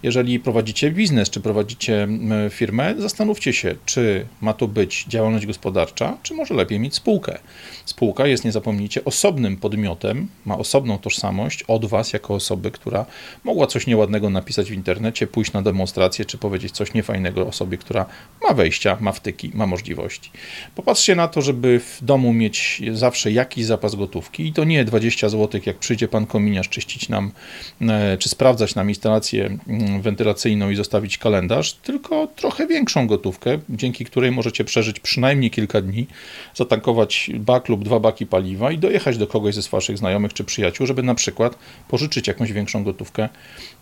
Jeżeli 0.03 0.41
prowadzicie 0.41 0.91
biznes, 0.91 1.31
czy 1.31 1.41
prowadzicie 1.41 2.09
firmę, 2.51 2.95
zastanówcie 2.99 3.53
się, 3.53 3.75
czy 3.87 4.27
ma 4.41 4.53
to 4.53 4.69
być 4.69 5.05
działalność 5.09 5.47
gospodarcza, 5.47 6.17
czy 6.23 6.35
może 6.35 6.55
lepiej 6.55 6.81
mieć 6.81 6.95
spółkę. 6.95 7.39
Spółka 7.85 8.27
jest, 8.27 8.45
nie 8.45 8.53
zapomnijcie, 8.53 9.05
osobnym 9.05 9.57
podmiotem, 9.57 10.29
ma 10.45 10.59
osobną 10.59 10.99
tożsamość 10.99 11.63
od 11.63 11.87
Was, 11.87 12.13
jako 12.13 12.35
osoby, 12.35 12.71
która 12.71 13.07
mogła 13.45 13.67
coś 13.67 13.87
nieładnego 13.87 14.31
napisać 14.31 14.71
w 14.71 14.75
internecie, 14.75 15.27
pójść 15.27 15.53
na 15.53 15.63
demonstrację, 15.63 16.25
czy 16.25 16.39
powiedzieć 16.39 16.73
coś 16.73 16.95
niefajnego 16.95 17.47
osobie, 17.47 17.79
która 17.79 18.07
ma 18.49 18.55
wejścia, 18.55 18.97
ma 19.01 19.13
wtyki, 19.13 19.51
ma 19.55 19.67
możliwości. 19.67 20.31
Popatrzcie 20.75 21.17
na 21.17 21.29
to, 21.29 21.43
żeby 21.43 21.81
w 21.81 21.99
domu 22.05 22.33
mieć 22.33 22.83
zawsze 22.93 23.33
jakiś 23.33 23.65
zapas 23.65 23.95
gotówki 23.95 24.47
i 24.47 24.53
to 24.53 24.65
nie 24.65 24.85
20 24.85 25.10
zł, 25.19 25.61
jak 25.67 25.79
przyjdzie 25.79 26.09
pan 26.09 26.27
kominiarz 26.27 26.69
czyścić 26.69 27.09
nam, 27.09 27.33
e, 27.81 28.19
czy 28.19 28.29
sprawdzać 28.29 28.75
nam 28.75 28.89
instalację 28.89 29.59
mm, 29.69 30.03
wentylacyjną 30.03 30.71
i 30.71 30.77
zostawić 30.77 31.19
kalendarz, 31.19 31.73
tylko 31.73 32.27
trochę 32.37 32.67
większą 32.67 33.07
gotówkę, 33.07 33.59
dzięki 33.69 34.05
której 34.05 34.31
możecie 34.31 34.65
przeżyć 34.65 35.01
przynajmniej 35.01 35.51
kilka 35.51 35.81
dni, 35.81 36.07
zatankować 36.55 37.31
bak 37.35 37.69
lub 37.69 37.85
dwa 37.85 38.01
baki 38.01 38.27
paliwa 38.27 38.73
i 38.73 38.79
dojechać 38.79 39.19
do 39.19 39.27
kogoś 39.27 39.55
ze 39.55 39.71
waszych 39.71 39.99
znajomych 39.99 40.33
czy 40.33 40.45
przyjaciół, 40.45 40.87
żeby 40.87 41.03
na 41.03 41.15
przykład 41.15 41.59
pożyczyć 41.89 42.29
jakąś 42.29 42.53
większą 42.53 42.85
gotówkę 42.85 43.29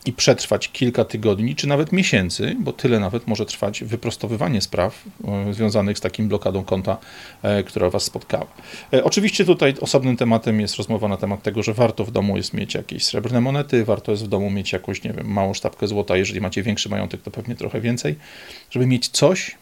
i 0.07 0.13
przetrwać 0.13 0.69
kilka 0.69 1.05
tygodni, 1.05 1.57
czy 1.57 1.67
nawet 1.67 1.93
miesięcy, 1.93 2.57
bo 2.61 2.73
tyle 2.73 3.01
nawet 3.01 3.27
może 3.27 3.47
trwać 3.47 3.85
wyprostowywanie 3.85 4.61
spraw 4.61 5.05
e, 5.49 5.55
związanych 5.55 5.99
z 5.99 6.01
takim 6.01 6.29
blokadą 6.29 6.65
konta, 6.65 6.97
e, 7.43 7.63
która 7.63 7.91
Was 7.91 8.03
spotkała. 8.03 8.47
Oczywiście 9.05 9.45
tutaj 9.45 9.75
osobnym 9.81 10.17
tematem 10.17 10.61
jest 10.61 10.77
rozmowa 10.77 11.09
na 11.09 11.17
temat 11.19 11.43
tego, 11.43 11.63
że 11.63 11.75
warto 11.75 12.05
w 12.05 12.11
domu 12.11 12.37
jest 12.37 12.55
mieć 12.55 12.75
jakieś 12.75 13.05
srebrne 13.05 13.41
monety, 13.41 13.85
warto 13.85 14.13
jest 14.13 14.25
w 14.25 14.29
domu 14.29 14.51
mieć 14.51 14.73
jakąś, 14.73 15.03
nie 15.03 15.13
wiem, 15.13 15.33
małą 15.33 15.55
sztabkę 15.55 15.89
złota, 15.89 16.17
jeżeli 16.17 16.41
macie 16.41 16.63
większy 16.63 16.89
majątek, 16.89 17.23
to 17.23 17.31
pewnie 17.31 17.55
trochę 17.55 17.81
więcej, 17.81 18.17
żeby 18.71 18.87
mieć 18.87 19.09
coś, 19.09 19.57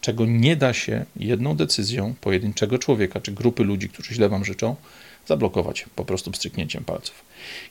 czego 0.00 0.26
nie 0.26 0.56
da 0.56 0.72
się 0.72 1.04
jedną 1.16 1.56
decyzją 1.56 2.14
pojedynczego 2.20 2.78
człowieka 2.78 3.20
czy 3.20 3.32
grupy 3.32 3.64
ludzi, 3.64 3.88
którzy 3.88 4.14
źle 4.14 4.28
Wam 4.28 4.44
życzą, 4.44 4.76
zablokować 5.26 5.86
po 5.96 6.04
prostu 6.04 6.30
pstryknięciem 6.30 6.84
palców. 6.84 7.24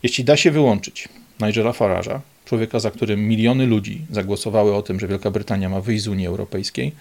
Jeśli 0.04 0.24
da 0.24 0.38
się 0.38 0.52
wyłączyć 0.52 1.10
Nigela 1.40 1.72
Farage'a, 1.72 2.20
człowieka, 2.46 2.80
za 2.80 2.92
którym 2.92 3.28
miliony 3.28 3.66
ludzi 3.66 4.02
zagłosowały 4.12 4.76
o 4.76 4.82
tym, 4.82 5.00
że 5.00 5.08
Wielka 5.08 5.32
Brytania 5.32 5.70
ma 5.70 5.82
wyjść 5.82 6.04
z 6.04 6.08
Unii 6.08 6.28
Europejskiej, 6.28 6.92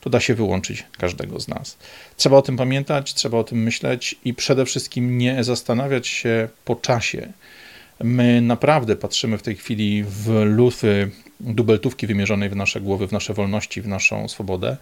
to 0.00 0.10
da 0.10 0.20
się 0.20 0.34
wyłączyć 0.34 0.86
każdego 0.98 1.40
z 1.40 1.48
nas. 1.48 1.76
Trzeba 2.16 2.36
o 2.36 2.42
tym 2.42 2.56
pamiętać, 2.56 3.14
trzeba 3.14 3.38
o 3.38 3.44
tym 3.44 3.62
myśleć 3.62 4.14
i 4.24 4.34
przede 4.34 4.64
wszystkim 4.64 5.18
nie 5.18 5.44
zastanawiać 5.44 6.06
się 6.08 6.48
po 6.64 6.76
czasie. 6.76 7.32
My 8.04 8.40
naprawdę 8.40 8.96
patrzymy 8.96 9.38
w 9.38 9.42
tej 9.42 9.56
chwili 9.56 10.04
w 10.04 10.42
lufy 10.44 11.10
dubeltówki 11.40 12.06
wymierzonej 12.06 12.48
w 12.48 12.56
nasze 12.56 12.80
głowy, 12.80 13.08
w 13.08 13.12
nasze 13.12 13.34
wolności, 13.34 13.82
w 13.82 13.88
naszą 13.88 14.28
swobodę. 14.28 14.76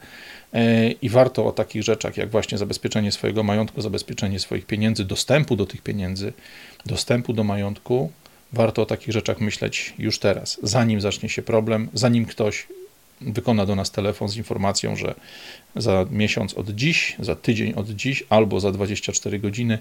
E, 0.53 0.91
I 0.91 1.09
warto 1.09 1.47
o 1.47 1.53
takich 1.53 1.83
rzeczach, 1.83 2.17
jak 2.17 2.31
właśnie 2.31 2.59
zabezpieczenie 2.59 3.13
swojego 3.13 3.43
majątku, 3.43 3.81
zabezpieczenie 3.81 4.41
swoich 4.41 4.67
pieniędzy, 4.67 5.05
dostępu 5.05 5.57
do 5.57 5.67
tych 5.67 5.83
pieniędzy, 5.83 6.33
dostępu 6.87 7.33
do 7.33 7.45
majątku, 7.45 8.13
warto 8.53 8.83
o 8.83 8.87
takich 8.87 9.13
rzeczach 9.13 9.41
myśleć 9.41 9.95
już 9.99 10.19
teraz, 10.19 10.59
zanim 10.63 11.01
zacznie 11.01 11.29
się 11.29 11.43
problem, 11.43 11.89
zanim 11.95 12.25
ktoś 12.25 12.67
wykona 13.21 13.67
do 13.67 13.77
nas 13.77 13.91
telefon 13.91 14.29
z 14.29 14.37
informacją, 14.37 14.97
że 14.97 15.15
za 15.77 16.07
miesiąc 16.11 16.55
od 16.55 16.71
dziś, 16.71 17.17
za 17.19 17.37
tydzień 17.37 17.73
od 17.77 17.89
dziś 17.89 18.25
albo 18.29 18.61
za 18.61 18.73
24 18.73 19.39
godziny 19.39 19.79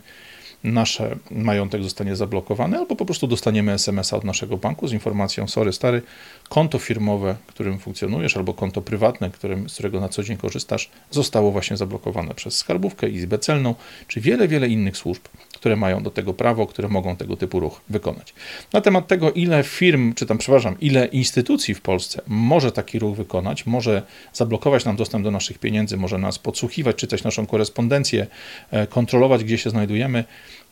nasz 0.63 1.01
majątek 1.31 1.83
zostanie 1.83 2.15
zablokowany, 2.15 2.77
albo 2.77 2.95
po 2.95 3.05
prostu 3.05 3.27
dostaniemy 3.27 3.71
SMS-a 3.71 4.17
od 4.17 4.23
naszego 4.23 4.57
banku 4.57 4.87
z 4.87 4.93
informacją: 4.93 5.47
Sorry, 5.47 5.73
stary, 5.73 6.01
konto 6.49 6.79
firmowe, 6.79 7.35
którym 7.47 7.79
funkcjonujesz, 7.79 8.37
albo 8.37 8.53
konto 8.53 8.81
prywatne, 8.81 9.31
którym, 9.31 9.69
z 9.69 9.73
którego 9.73 9.99
na 9.99 10.09
co 10.09 10.23
dzień 10.23 10.37
korzystasz, 10.37 10.89
zostało 11.11 11.51
właśnie 11.51 11.77
zablokowane 11.77 12.33
przez 12.33 12.57
skarbówkę, 12.57 13.09
izbę 13.09 13.39
celną, 13.39 13.75
czy 14.07 14.21
wiele, 14.21 14.47
wiele 14.47 14.67
innych 14.67 14.97
służb, 14.97 15.21
które 15.57 15.75
mają 15.75 16.03
do 16.03 16.11
tego 16.11 16.33
prawo, 16.33 16.67
które 16.67 16.87
mogą 16.87 17.15
tego 17.15 17.37
typu 17.37 17.59
ruch 17.59 17.81
wykonać. 17.89 18.33
Na 18.73 18.81
temat 18.81 19.07
tego, 19.07 19.31
ile 19.31 19.63
firm, 19.63 20.13
czy 20.13 20.25
tam, 20.25 20.37
przepraszam, 20.37 20.75
ile 20.79 21.05
instytucji 21.05 21.73
w 21.73 21.81
Polsce 21.81 22.21
może 22.27 22.71
taki 22.71 22.99
ruch 22.99 23.17
wykonać, 23.17 23.65
może 23.65 24.01
zablokować 24.33 24.85
nam 24.85 24.95
dostęp 24.95 25.23
do 25.23 25.31
naszych 25.31 25.59
pieniędzy, 25.59 25.97
może 25.97 26.17
nas 26.17 26.39
podsłuchiwać, 26.39 26.95
czytać 26.95 27.23
naszą 27.23 27.45
korespondencję, 27.45 28.27
e, 28.71 28.87
kontrolować, 28.87 29.43
gdzie 29.43 29.57
się 29.57 29.69
znajdujemy, 29.69 30.23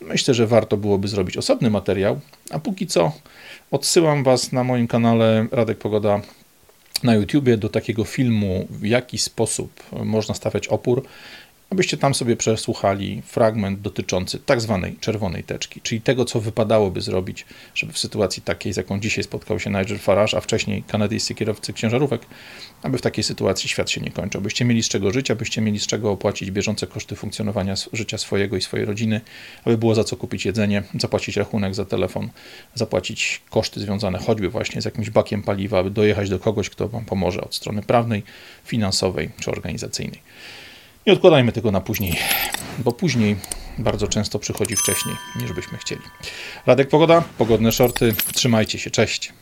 myślę, 0.01 0.33
że 0.33 0.47
warto 0.47 0.77
byłoby 0.77 1.07
zrobić 1.07 1.37
osobny 1.37 1.69
materiał. 1.69 2.19
A 2.51 2.59
póki 2.59 2.87
co 2.87 3.11
odsyłam 3.71 4.23
Was 4.23 4.51
na 4.51 4.63
moim 4.63 4.87
kanale 4.87 5.47
Radek 5.51 5.77
Pogoda 5.77 6.21
na 7.03 7.15
YouTubie 7.15 7.57
do 7.57 7.69
takiego 7.69 8.03
filmu, 8.03 8.67
w 8.69 8.85
jaki 8.85 9.17
sposób 9.17 9.83
można 10.05 10.35
stawiać 10.35 10.67
opór, 10.67 11.03
abyście 11.69 11.97
tam 11.97 12.15
sobie 12.15 12.35
przesłuchali 12.35 13.21
fragment 13.21 13.81
dotyczący 13.81 14.39
tak 14.39 14.61
zwanej 14.61 14.97
czerwonej 14.99 15.43
teczki, 15.43 15.81
czyli 15.81 16.01
tego, 16.01 16.25
co 16.25 16.41
wypadałoby 16.41 17.01
zrobić, 17.01 17.45
żeby 17.75 17.93
w 17.93 17.97
sytuacji 17.97 18.43
takiej, 18.43 18.73
z 18.73 18.77
jaką 18.77 18.99
dzisiaj 18.99 19.23
spotkał 19.23 19.59
się 19.59 19.69
Nigel 19.69 19.99
Farage, 19.99 20.37
a 20.37 20.41
wcześniej 20.41 20.83
kanadyjscy 20.83 21.35
kierowcy 21.35 21.73
ciężarówek, 21.73 22.21
aby 22.83 22.97
w 22.97 23.01
takiej 23.01 23.23
sytuacji 23.23 23.69
świat 23.69 23.89
się 23.89 24.01
nie 24.01 24.11
kończył, 24.11 24.41
abyście 24.41 24.65
mieli 24.65 24.83
z 24.83 24.89
czego 24.89 25.11
żyć, 25.11 25.31
abyście 25.31 25.61
mieli 25.61 25.79
z 25.79 25.87
czego 25.87 26.11
opłacić 26.11 26.51
bieżące 26.51 26.87
koszty 26.87 27.15
funkcjonowania 27.15 27.73
życia 27.93 28.17
swojego 28.17 28.57
i 28.57 28.61
swojej 28.61 28.85
rodziny, 28.85 29.21
aby 29.65 29.77
było 29.77 29.95
za 29.95 30.03
co 30.03 30.17
kupić 30.17 30.45
jedzenie, 30.45 30.83
zapłacić 30.99 31.37
rachunek 31.37 31.75
za 31.75 31.85
telefon, 31.85 32.29
zapłacić 32.75 33.41
koszty 33.49 33.79
związane 33.79 34.19
choćby 34.19 34.49
właśnie 34.49 34.81
z 34.81 34.85
jakimś 34.85 35.09
bakiem 35.09 35.43
paliwa, 35.43 35.79
aby 35.79 35.89
dojechać 35.89 36.29
do 36.29 36.39
kogoś, 36.39 36.69
kto 36.69 36.87
Wam 36.87 37.05
pomoże 37.05 37.41
od 37.41 37.55
strony 37.55 37.81
prawnej, 37.81 38.23
finansowej 38.65 39.29
czy 39.39 39.51
organizacyjnej. 39.51 40.21
Nie 41.07 41.13
odkładajmy 41.13 41.51
tego 41.51 41.71
na 41.71 41.81
później, 41.81 42.15
bo 42.79 42.91
później 42.91 43.35
bardzo 43.77 44.07
często 44.07 44.39
przychodzi 44.39 44.75
wcześniej, 44.75 45.15
niż 45.41 45.53
byśmy 45.53 45.77
chcieli. 45.77 46.01
Radek 46.65 46.89
Pogoda, 46.89 47.23
pogodne 47.37 47.71
shorty. 47.71 48.13
Trzymajcie 48.33 48.79
się, 48.79 48.91
cześć. 48.91 49.33